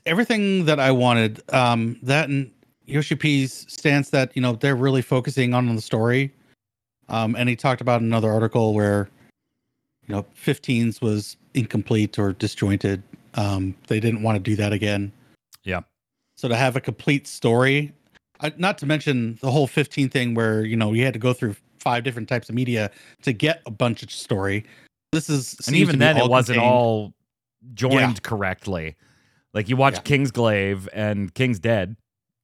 [0.06, 1.42] everything that I wanted.
[1.52, 2.50] Um that and
[2.86, 6.32] Yoshi P's stance that, you know, they're really focusing on the story.
[7.08, 9.08] Um and he talked about another article where
[10.06, 13.02] you know 15s was incomplete or disjointed
[13.34, 15.10] um they didn't want to do that again
[15.64, 15.80] Yeah.
[16.36, 17.92] so to have a complete story
[18.40, 21.32] uh, not to mention the whole 15 thing where you know you had to go
[21.32, 22.90] through five different types of media
[23.22, 24.64] to get a bunch of story
[25.12, 27.14] this is And even to be then, it all wasn't contained- all
[27.74, 28.14] joined Yeah.
[28.22, 28.96] correctly.
[29.52, 30.00] Like you watch Yeah.
[30.00, 31.94] Kingsglaive and King's dead.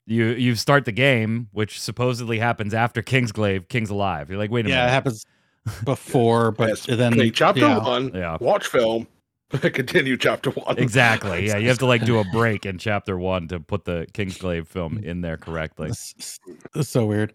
[0.07, 4.31] You you start the game, which supposedly happens after Kingsglaive, King's alive.
[4.31, 5.27] You're like, wait a yeah it happens
[5.85, 7.79] before but Yes, then play chapter yeah.
[7.79, 8.37] one, Yeah.
[8.41, 9.09] watch film,
[9.73, 10.79] continue chapter one.
[10.79, 11.47] Exactly.
[11.47, 14.67] Yeah, you have to like do a break in chapter one to put the Kingsglaive
[14.67, 15.89] film in there correctly.
[15.89, 16.39] It's,
[16.83, 17.33] so weird.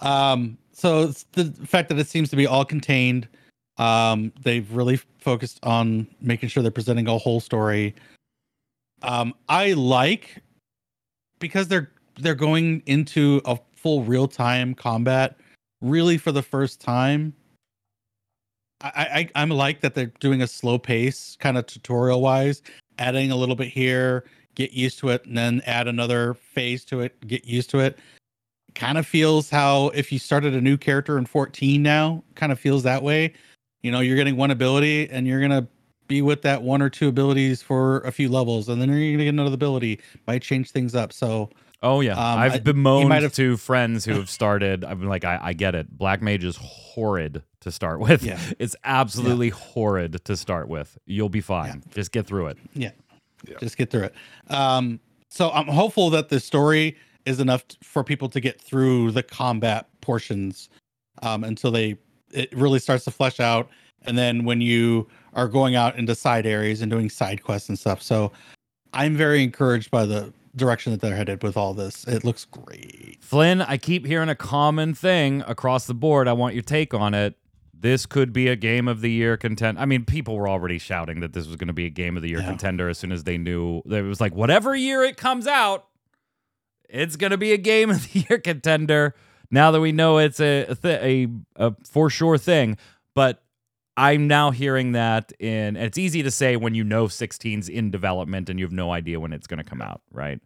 [0.00, 3.28] Um, so the fact that it seems to be all contained.
[3.76, 7.94] Um, they've really focused on making sure they're presenting a whole story.
[9.02, 10.42] Um, I like
[11.38, 15.36] because they're they're going into a full real time combat
[15.80, 17.34] really for the first time.
[18.84, 22.62] I, I I'm like that they're doing a slow pace, kind of tutorial wise,
[22.98, 24.24] adding a little bit here,
[24.54, 27.98] get used to it, and then add another phase to it, get used to it.
[28.74, 32.60] Kind of feels how if you started a new character in 14 now, kind of
[32.60, 33.32] feels that way.
[33.82, 35.66] You know, you're getting one ability and you're gonna
[36.06, 39.24] be with that one or two abilities for a few levels, and then you're gonna
[39.24, 40.00] get another ability.
[40.26, 41.12] Might change things up.
[41.12, 41.48] So
[41.84, 44.84] Oh yeah, Um, I've I- bemoaned might have- to friends who have started.
[44.84, 45.96] I've been like, I, I get it.
[45.96, 48.22] Black Mage is horrid to start with.
[48.22, 48.40] Yeah.
[48.58, 50.96] It's absolutely horrid to start with.
[51.06, 51.82] You'll be fine.
[51.94, 52.58] Just get through it.
[52.72, 52.90] Yeah.
[53.60, 54.14] just get through it.
[54.48, 59.10] Um, so I'm hopeful that the story is enough t- for people to get through
[59.10, 60.68] the combat portions
[61.22, 61.96] um, until they
[62.32, 63.68] it really starts to flesh out.
[64.06, 67.78] And then when you are going out into side areas and doing side quests and
[67.78, 68.32] stuff, so
[68.92, 72.04] I'm very encouraged by the direction that they're headed with all this.
[72.06, 73.18] It looks great.
[73.20, 76.28] Flynn, I keep hearing a common thing across the board.
[76.28, 77.34] I want your take on it.
[77.78, 79.80] This could be a game of the year contender.
[79.80, 82.22] I mean, people were already shouting that this was going to be a game of
[82.22, 82.46] the year Yeah.
[82.48, 85.86] contender as soon as they knew that it was like whatever year it comes out,
[86.88, 89.14] it's going to be a game of the year contender.
[89.50, 91.28] Now that we know it's a a, th-
[91.58, 92.78] a, a for sure thing,
[93.14, 93.42] but
[93.96, 97.90] I'm now hearing that in and it's easy to say when you know 16's in
[97.90, 100.40] development and you have no idea when it's going to come out, right?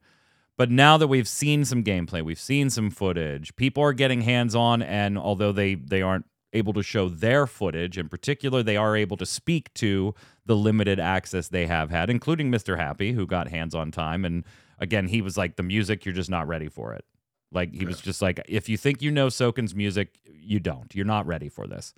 [0.57, 4.55] But now that we've seen some gameplay, we've seen some footage, people are getting hands
[4.55, 7.99] on and although they they aren't able to show their footage.
[7.99, 10.15] In particular, they are able to speak to
[10.47, 12.79] the limited access they have had, including Mr.
[12.79, 14.25] Happy, who got hands on time.
[14.25, 14.45] And
[14.79, 17.05] again, he was like, the music, you're just not ready for it.
[17.53, 20.95] Like he was just like, if you think you know Soken's music, you don't.
[20.95, 21.95] You're not ready for this.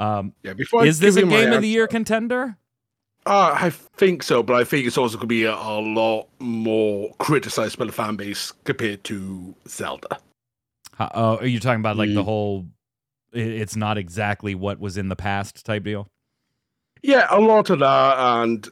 [0.00, 2.56] Um, Yeah, before I is this a give you my game of the year contender?
[3.26, 6.26] Uh, I think so, but I think it's also going to be a, a lot
[6.38, 10.18] more criticized by the fan base compared to Zelda.
[10.98, 12.24] Uh, are you talking about like the Mm.
[12.24, 12.66] whole?
[13.34, 16.08] i- It's not exactly what was in the past type deal.
[17.02, 18.68] Yeah, a lot of that, and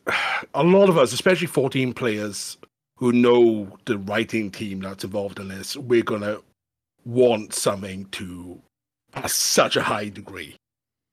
[0.54, 2.56] a lot of us, especially 14 players
[2.96, 6.42] who know the writing team that's involved in this, we're going to
[7.04, 8.60] want something to
[9.14, 10.56] a, such a high degree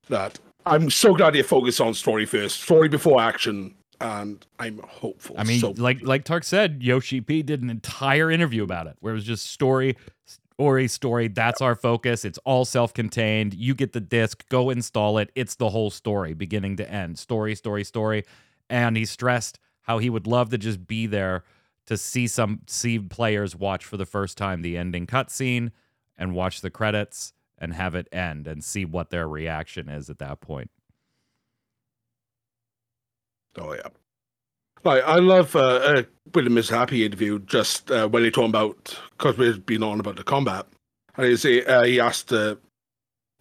[0.08, 5.36] that I'm so glad they focus on story first, story before action, and I'm hopeful.
[5.38, 8.96] I mean, so, like like Tark said, Yoshi P did an entire interview about it,
[9.00, 9.96] where it was just story,
[10.58, 11.28] story, story.
[11.28, 12.24] That's our focus.
[12.24, 13.54] It's all self-contained.
[13.54, 15.30] You get the disc, go install it.
[15.34, 17.18] It's the whole story, beginning to end.
[17.18, 18.24] Story, story, story.
[18.68, 21.44] And he stressed how he would love to just be there
[21.86, 25.70] to see some see players watch for the first time the ending cutscene
[26.18, 30.18] and watch the credits and have it end and see what their reaction is at
[30.18, 30.70] that point.
[33.58, 33.88] Oh yeah.
[34.84, 36.02] Like I love uh, uh
[36.32, 36.70] the Mr.
[36.70, 40.66] Happy interview just uh, when they talking about because we've been on about the combat,
[41.16, 42.56] and he uh, he asked uh,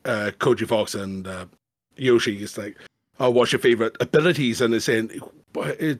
[0.05, 1.45] uh, Koji Fox and uh,
[1.97, 2.77] Yoshi, he's like,
[3.19, 5.11] "Oh, what's your favorite abilities?" And they're saying,
[5.55, 5.99] it,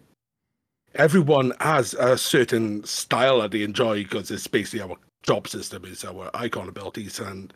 [0.96, 6.06] everyone has a certain style that they enjoy because it's basically our job system, is
[6.06, 7.54] our icon abilities, and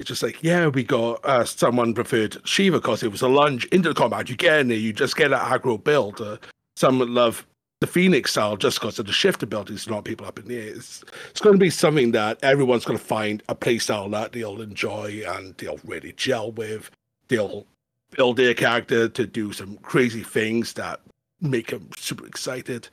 [0.00, 3.66] it's just like, yeah, we got uh, someone preferred Shiva because it was a lunge
[3.66, 4.30] into the combat.
[4.30, 6.22] You get in there, you just get an aggro build.
[6.22, 6.38] Uh,
[6.74, 7.46] some love
[7.82, 10.56] the Phoenix style just because of the shift abilities to knock people up in the
[10.56, 10.68] air.
[10.68, 14.32] It's, it's going to be something that everyone's going to find a play style that
[14.32, 16.90] they'll enjoy and they'll really gel with.
[17.28, 17.66] They'll
[18.12, 21.00] build their character to do some crazy things that
[21.42, 22.88] make them super excited.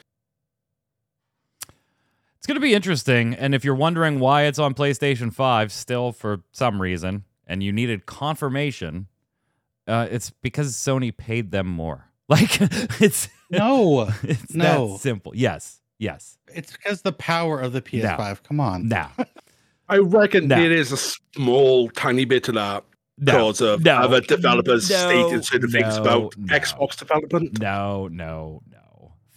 [2.48, 3.34] It's going to be interesting.
[3.34, 7.74] And if you're wondering why it's on PlayStation 5 still for some reason, and you
[7.74, 9.08] needed confirmation,
[9.86, 12.06] uh, it's because Sony paid them more.
[12.30, 12.58] Like,
[13.02, 14.94] it's, No, it's No.
[14.94, 15.34] that simple.
[15.36, 15.82] Yes.
[16.00, 16.38] Yes.
[16.48, 18.44] it's because the power of the PS5.
[18.44, 18.88] Come on.
[18.88, 19.12] Now,
[19.90, 20.56] I reckon No.
[20.56, 22.86] there is a small, tiny bit of that
[23.18, 26.58] no, because of no, other developers no, stating certain things about no.
[26.58, 27.60] Xbox development.
[27.60, 28.78] no, no, no.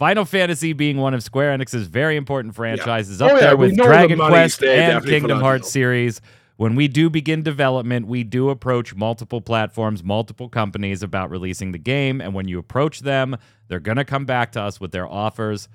[0.01, 3.73] Final Fantasy being one of Square Enix's very important franchises, Oh, up yeah, there with
[3.73, 6.23] know the Dragon Quest and Kingdom Hearts series.
[6.57, 11.79] When we do begin development, we do approach multiple platforms, multiple companies about releasing the
[11.79, 12.23] game.
[12.23, 13.37] And when you approach them,
[13.69, 15.69] they're going to come back to us with their offers.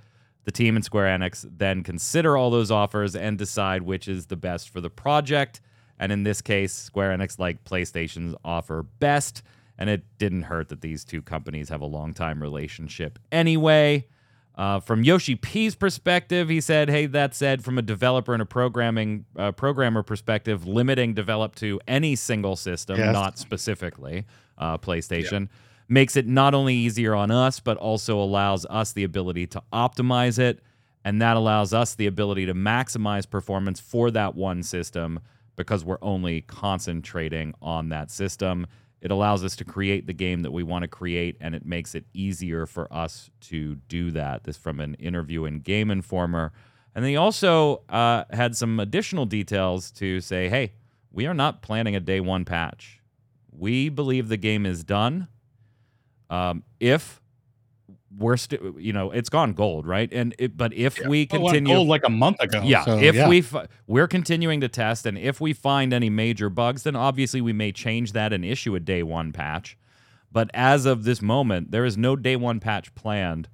[0.46, 4.36] The team in Square Enix then consider all those offers and decide which is the
[4.36, 5.62] best for the project.
[6.00, 9.44] And in this case, Square Enix like PlayStation's offer best.
[9.78, 14.08] And it didn't hurt that these two companies have a long time relationship anyway.
[14.58, 18.46] Uh, from Yoshi P's perspective, he said, "Hey, that said, from a developer and a
[18.46, 23.14] programming uh, programmer perspective, limiting develop to any single system, Yes.
[23.14, 24.26] not specifically
[24.58, 25.50] uh, PlayStation,
[25.90, 30.40] makes it not only easier on us, but also allows us the ability to optimize
[30.40, 30.62] it,
[31.04, 35.20] and that allows us the ability to maximize performance for that one system
[35.58, 38.68] because we're only concentrating on that system."
[39.02, 41.94] It allows us to create the game that we want to create, and it makes
[41.96, 44.46] it easier for us to do that.
[44.46, 46.52] This from an interview in Game Informer.
[46.96, 50.74] And they also uh, had some additional details to say, hey,
[51.12, 53.02] we are not planning a day one patch.
[53.52, 55.28] We believe the game is done.
[56.30, 57.22] Um, if
[58.18, 60.12] we're still, you know, it's gone gold, right?
[60.12, 62.62] And it, but if we It went continue, gold like a month ago.
[62.64, 63.28] yeah, so, if yeah.
[63.28, 67.42] we fi- we're continuing to test, and if we find any major bugs, then obviously
[67.42, 69.78] we may change that and issue a day one patch.
[70.32, 73.48] But as of this moment, there is no day one patch planned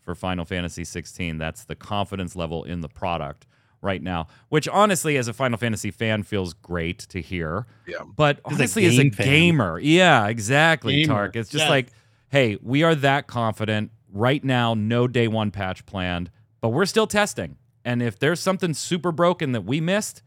[0.00, 1.38] for Final Fantasy 16.
[1.38, 3.46] That's the confidence level in the product
[3.82, 7.66] right now, which honestly, as a Final Fantasy fan, feels great to hear.
[7.86, 7.98] Yeah.
[8.16, 9.26] But As a honestly, as a fan.
[9.26, 11.36] gamer, yeah, exactly, Gamer, Tark.
[11.36, 11.70] It's just yes.
[11.70, 11.88] like,
[12.30, 14.74] hey, we are that confident right now.
[14.74, 17.56] No day one patch planned, but we're still testing.
[17.84, 20.22] And if there's something super broken that we missed,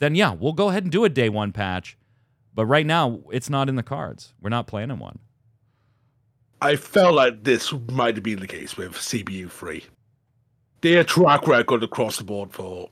[0.00, 1.96] then yeah, we'll go ahead and do a day one patch.
[2.52, 4.34] But right now, it's not in the cards.
[4.40, 5.18] We're not planning one.
[6.60, 9.84] I felt like this might have been the case with CBU3.
[10.80, 12.88] Their track record across the board for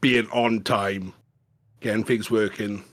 [0.00, 1.14] being on time,
[1.80, 2.84] getting things working.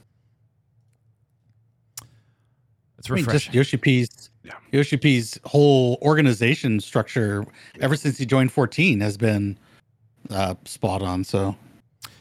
[2.97, 3.53] It's I mean, just refreshing.
[3.53, 4.53] Yoshi P's Yeah.
[4.71, 7.45] Yoshi P's whole organization structure
[7.79, 9.57] ever since he joined 14 has been
[10.29, 11.23] uh, spot on.
[11.23, 11.55] So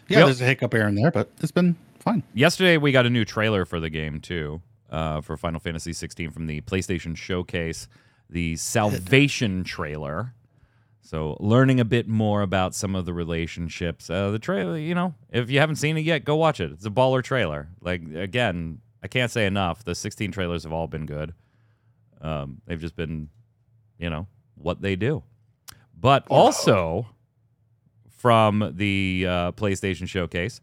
[0.08, 0.26] yeah, Yep.
[0.26, 2.22] there's a hiccup here and there, but it's been fine.
[2.34, 4.60] Yesterday, we got a new trailer for the game too.
[4.90, 7.86] uh, for Final Fantasy 16 from the PlayStation Showcase,
[8.28, 10.34] the Salvation trailer.
[11.00, 14.10] So learning a bit more about some of the relationships.
[14.10, 16.72] Uh, the trailer, you know, if you haven't seen it yet, go watch it.
[16.72, 17.68] It's a baller trailer.
[17.80, 19.84] Like again, I can't say enough.
[19.84, 21.32] The 16 trailers have all been good.
[22.20, 23.28] Um, they've just been,
[23.98, 25.22] you know, what they do.
[25.98, 27.06] But also
[28.18, 30.60] from the uh, PlayStation Showcase,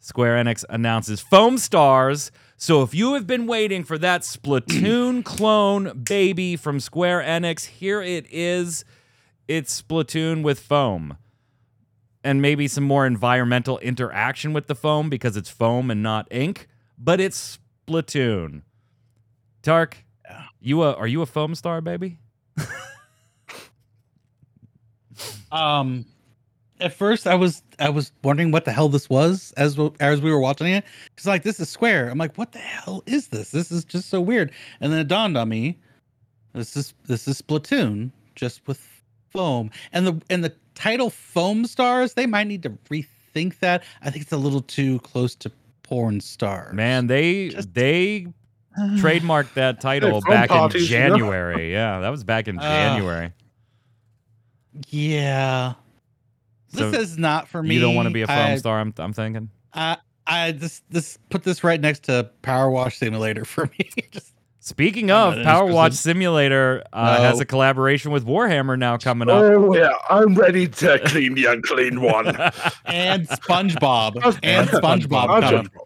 [0.00, 2.32] Square Enix announces Foam Stars.
[2.56, 8.00] So if you have been waiting for that Splatoon clone baby from Square Enix, here
[8.00, 8.84] it is.
[9.46, 11.18] It's Splatoon with foam.
[12.22, 16.66] And maybe some more environmental interaction with the foam because it's foam and not ink,
[16.98, 18.62] but it's Splatoon.
[19.62, 20.04] Tark,
[20.60, 22.18] you a, are you a foam star, baby?
[25.52, 26.06] Um,
[26.80, 30.30] at first I was I was wondering what the hell this was as as we
[30.30, 30.84] were watching it.
[31.16, 32.08] It's like this is Square.
[32.08, 33.50] I'm like, what the hell is this?
[33.50, 34.52] This is just so weird.
[34.80, 35.78] And then it dawned on me,
[36.54, 38.80] this is this is Splatoon just with
[39.30, 39.70] foam.
[39.92, 43.82] And the and the title Foam Stars, they might need to rethink that.
[44.02, 45.50] I think it's a little too close to
[45.82, 46.72] porn stars.
[46.74, 48.28] Man, they Just- they
[48.78, 51.08] trademarked that title foam back in parties, you know?
[51.10, 51.72] January.
[51.72, 52.62] Yeah, that was back in Ah.
[52.62, 53.32] January.
[54.88, 55.74] Yeah.
[56.68, 57.74] So this is not for me.
[57.74, 59.50] you don't want to be a foam I- star, I'm, I'm thinking.
[59.74, 59.96] I
[60.26, 63.90] I this this put this right next to Power Wash Simulator for me.
[64.10, 65.94] Just Speaking of, Power Wash.
[65.94, 69.42] Simulator uh, has a collaboration with Warhammer now coming up.
[69.42, 72.26] Oh yeah, I'm ready to clean the unclean one.
[72.84, 75.62] and SpongeBob and SpongeBob I'll coming.
[75.64, 75.79] just-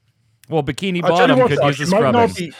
[0.48, 2.52] well, Bikini you Bottom could use the you scrubbing.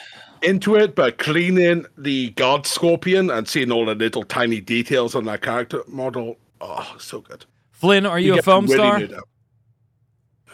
[0.43, 5.25] into it, but cleaning the God Scorpion and seeing all the little tiny details on
[5.25, 7.45] that character model, oh, so good.
[7.73, 9.03] Flynn, are you, a get foam star?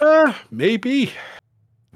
[0.00, 1.12] Uh, maybe.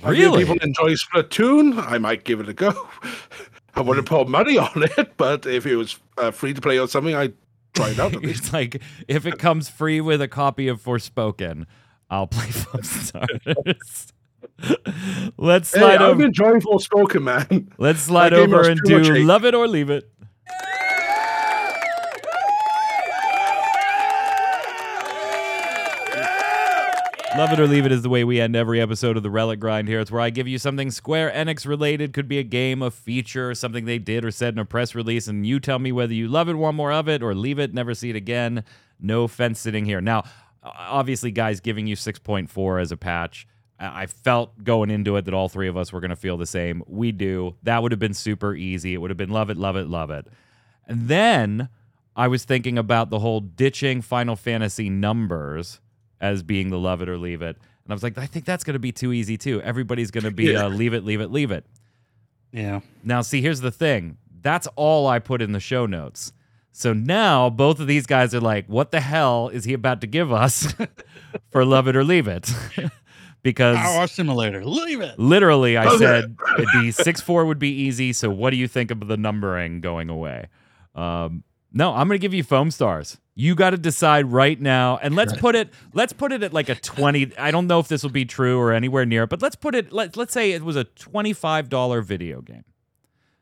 [0.03, 0.45] Really?
[0.45, 1.79] people enjoy Splatoon.
[1.79, 2.73] I might give it a go.
[3.75, 6.89] I wouldn't put money on it, but if it was uh, free to play or
[6.89, 7.35] something, I'd
[7.75, 8.39] try it out at least.
[8.45, 11.67] it's like if it comes free with a copy of Forspoken,
[12.11, 14.13] I'll play foam stars.
[15.37, 16.25] Let's Hey, slide I've over.
[16.25, 17.71] enjoyed Forspoken, man.
[17.79, 20.11] Let's slide over and do love it or leave it.
[27.37, 29.59] Love it or leave it is the way we end every episode of the Relic
[29.59, 29.99] Grind here.
[29.99, 33.53] It's where I give you something Square Enix related, could be a game, a feature,
[33.57, 36.29] something they did or said in a press release, and you tell me whether you
[36.29, 38.63] love it, want more of it, or leave it, never see it again.
[39.01, 40.01] No fence sitting here.
[40.01, 40.23] Now,
[40.63, 43.49] obviously, guys, giving you 6.4 as a patch.
[43.79, 46.47] I felt going into it that all three of us were going to feel the
[46.47, 46.83] same.
[46.87, 47.57] We do.
[47.65, 48.95] That would have been super easy.
[48.95, 50.27] It would have been love it, love it, love it.
[50.87, 51.69] And then
[52.15, 55.81] I was thinking about the whole ditching Final Fantasy numbers
[56.21, 57.57] as being the love it or leave it.
[57.85, 59.61] And I was like, I think that's going to be too easy too.
[59.63, 60.67] Everybody's going to be Yeah.
[60.67, 61.67] uh, leave it, leave it, leave it.
[62.53, 62.81] Yeah.
[63.03, 64.17] Now, see, here's the thing.
[64.41, 66.33] That's all I put in the show notes.
[66.71, 70.07] So now both of these guys are like, what the hell is he about to
[70.07, 70.75] give us
[71.51, 72.51] for love it or leave it?
[73.45, 74.65] because Power Simulator.
[74.65, 75.17] Leave it.
[75.21, 75.99] literally I Okay.
[75.99, 76.37] said
[76.75, 78.13] the six four would be easy.
[78.13, 80.47] So what do you think of the numbering going away?
[80.97, 83.19] Um, no, I'm gonna give you foam stars.
[83.37, 85.71] You got to decide right now, and let's put it.
[85.93, 87.37] Let's put it at like a twenty.
[87.37, 89.93] I don't know if this will be true or anywhere near, but let's put it.
[89.93, 92.63] Let Let's say it was a twenty five dollar video game.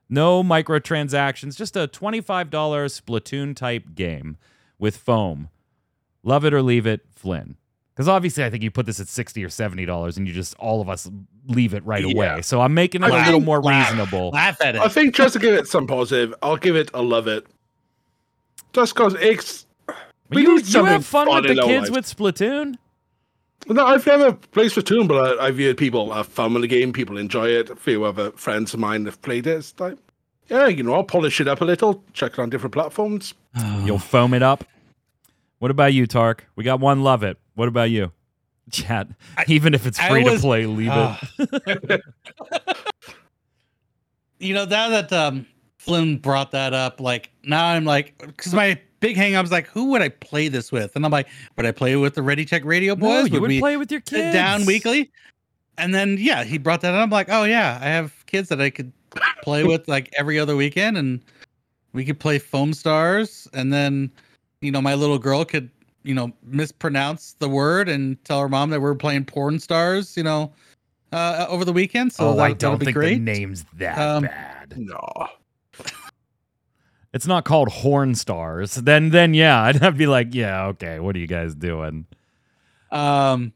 [0.09, 4.39] No microtransactions, just a twenty five dollar Splatoon type game
[4.79, 5.51] with foam.
[6.23, 7.57] Love it or leave it, Flynn.
[7.95, 10.55] Because obviously, I think you put this at sixty or seventy dollars, and you just
[10.59, 11.11] all of us
[11.49, 12.13] leave it right Yeah.
[12.15, 12.43] away.
[12.43, 13.91] So I'm making it a I little more Laugh.
[13.91, 14.31] reasonable.
[14.31, 14.81] Laugh at it.
[14.81, 17.47] I think just to give it some positive, I'll give it a love it.
[18.73, 19.67] Just because it's.
[20.31, 21.91] we You, need you have fun with the kids lives.
[21.91, 22.77] with Splatoon.
[23.69, 26.93] No, I've never played Splatoon, but I, I've heard people have fun with the game.
[26.93, 27.69] People enjoy it.
[27.71, 29.59] A few other friends of mine have played it.
[29.59, 29.99] It's like,
[30.49, 33.35] yeah, you know, I'll polish it up a little, check it on different platforms.
[33.85, 34.65] You'll foam it up.
[35.63, 36.45] What about you, Tark?
[36.57, 37.39] We got one love it.
[37.55, 38.11] What about you?
[38.73, 39.07] Chat.
[39.47, 41.21] Even if it's free was- to play, leave Ah.
[41.39, 42.01] it.
[44.41, 45.47] you know, now that um,
[45.79, 49.69] Flynn brought that up, like now I'm like, because my big hang up is like,
[49.69, 50.97] who would I play this with?
[50.97, 53.31] And I'm like, would I play with the Ready Check Radio No, boys?
[53.31, 54.35] you would we play with your kids.
[54.35, 55.13] down weekly?
[55.79, 57.01] And then yeah, he brought that up.
[57.05, 58.93] I'm like, oh yeah, I have kids that I could
[59.45, 61.21] play with like every other weekend, and
[61.93, 64.11] we could play Foam Stars, and then
[64.63, 65.69] you know my little girl could
[66.03, 70.23] you know mispronounce the word and tell her mom that we're playing Porn Stars, you
[70.23, 70.51] know,
[71.13, 72.13] uh, over the weekend.
[72.13, 73.15] So oh, that, I don't be think great.
[73.15, 74.75] the name's that Um, bad.
[74.77, 74.99] No.
[77.15, 78.75] It's not called Horn Stars.
[78.77, 82.07] Then, then yeah, I'd have to be like, yeah, okay, what are you guys doing?
[82.91, 83.53] Um,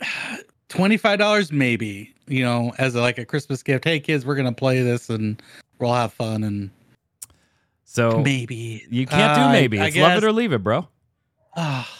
[0.68, 3.84] $25 maybe, you know, as a, like a Christmas gift.
[3.84, 5.42] Hey kids, we're going to play this and
[5.78, 6.68] we'll have fun and
[7.90, 8.84] So maybe.
[8.90, 9.80] you can't do Uh, maybe.
[9.80, 10.86] I It's love it or leave it, bro.
[11.56, 11.90] Ah.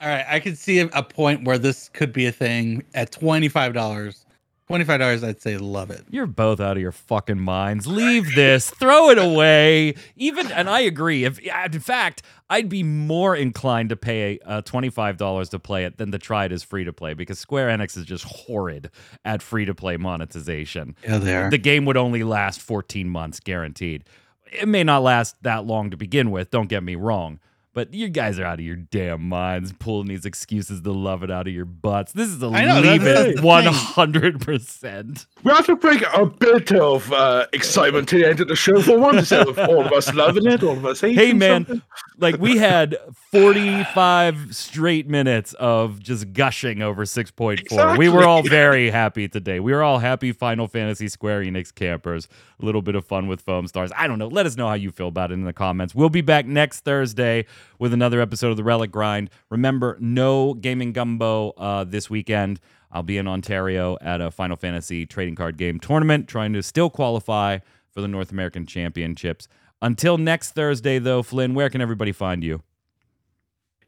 [0.00, 3.10] All right, I could see a, a point where this could be a thing at
[3.12, 4.26] twenty-five dollars.
[4.68, 6.04] Twenty-five dollars, I'd say love it.
[6.10, 7.86] You're both out of your fucking minds.
[7.86, 8.68] Leave this.
[8.68, 9.94] Throw it away.
[10.14, 11.24] Even and I agree.
[11.24, 15.86] If in fact, I'd be more inclined to pay uh, twenty five dollars to play
[15.86, 18.90] it than to try it as free to play because Square Enix is just horrid
[19.24, 20.96] at free to play monetization.
[21.02, 21.50] Yeah, they are.
[21.50, 24.04] The game would only last fourteen months guaranteed.
[24.52, 26.50] It may not last that long to begin with.
[26.50, 27.40] Don't get me wrong.
[27.78, 31.30] But you guys are out of your damn minds pulling these excuses to love it
[31.30, 32.10] out of your butts.
[32.10, 35.26] This is a I know, leave that's- it the one hundred percent.
[35.44, 38.82] We have to bring a bit of uh, excitement to the end of the show
[38.82, 41.66] for once, instead of all of us loving it, all of us hating Hey man,
[41.66, 41.82] something.
[42.18, 42.96] like we had
[43.30, 47.96] 45 straight minutes of just gushing over 6.4.
[47.96, 49.60] We were all very happy today.
[49.60, 52.26] We were all happy Final Fantasy Square Enix campers.
[52.60, 53.92] A little bit of fun with Foamstars.
[53.96, 54.26] I don't know.
[54.26, 55.94] Let us know how you feel about it in the comments.
[55.94, 57.46] We'll be back next Thursday
[57.78, 59.30] with another episode of the Relic Grind.
[59.50, 62.60] Remember, no gaming gumbo uh, this weekend.
[62.90, 66.90] I'll be in Ontario at a Final Fantasy trading card game tournament, trying to still
[66.90, 67.58] qualify
[67.90, 69.48] for the North American Championships.
[69.82, 72.62] Until next Thursday, though, Flynn, where can everybody find you?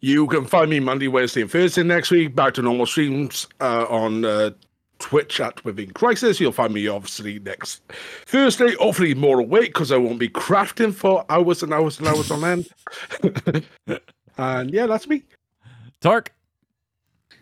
[0.01, 2.35] You can find me Monday, Wednesday, and Thursday next week.
[2.35, 4.51] Back to normal streams uh, on uh,
[5.01, 6.39] Twitch at Within Crisis.
[6.39, 7.83] You'll find me obviously next
[8.27, 12.31] Thursday, hopefully more awake because I won't be crafting for hours and hours and hours
[12.31, 12.69] on end.
[14.39, 15.25] and yeah, that's me.
[16.01, 16.33] Tark.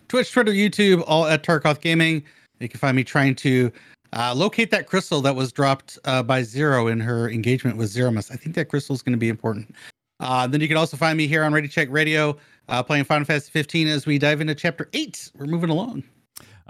[0.09, 2.25] Twitch, Twitter, YouTube, all at Tarkoth Gaming.
[2.61, 3.71] You can find me trying to
[4.15, 8.33] uh, locate that crystal that was dropped uh, by Zero in her engagement with Zeromus.
[8.33, 9.75] I think that crystal is going to be important.
[10.21, 12.37] Uh, then you can also find me here on Ready Check Radio,
[12.69, 15.33] uh, playing Final Fantasy 15 as we dive into Chapter 8.
[15.37, 16.03] We're moving along.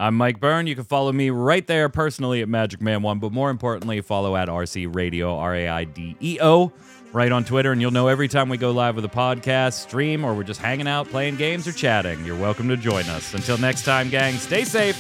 [0.01, 0.69] I'm Mike Byrne.
[0.69, 4.37] You can follow me right there personally at Magic Man One, but more importantly, follow
[4.37, 6.73] at RC Radio, R A I D E O,
[7.13, 10.25] right on Twitter, and you'll know every time we go live with a podcast, stream,
[10.25, 12.25] or we're just hanging out, playing games, or chatting.
[12.25, 13.35] You're welcome to join us.
[13.35, 14.97] Until next time, gang, stay safe.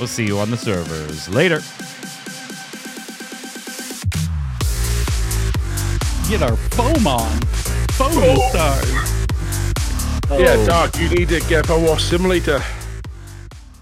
[0.00, 1.28] We'll see you on the servers.
[1.28, 1.60] Later.
[6.28, 7.40] Get our foam on.
[7.92, 8.48] Foam oh.
[8.50, 10.40] stars.
[10.40, 10.66] Yeah, oh.
[10.66, 12.60] Doc, you need to get a War Simulator.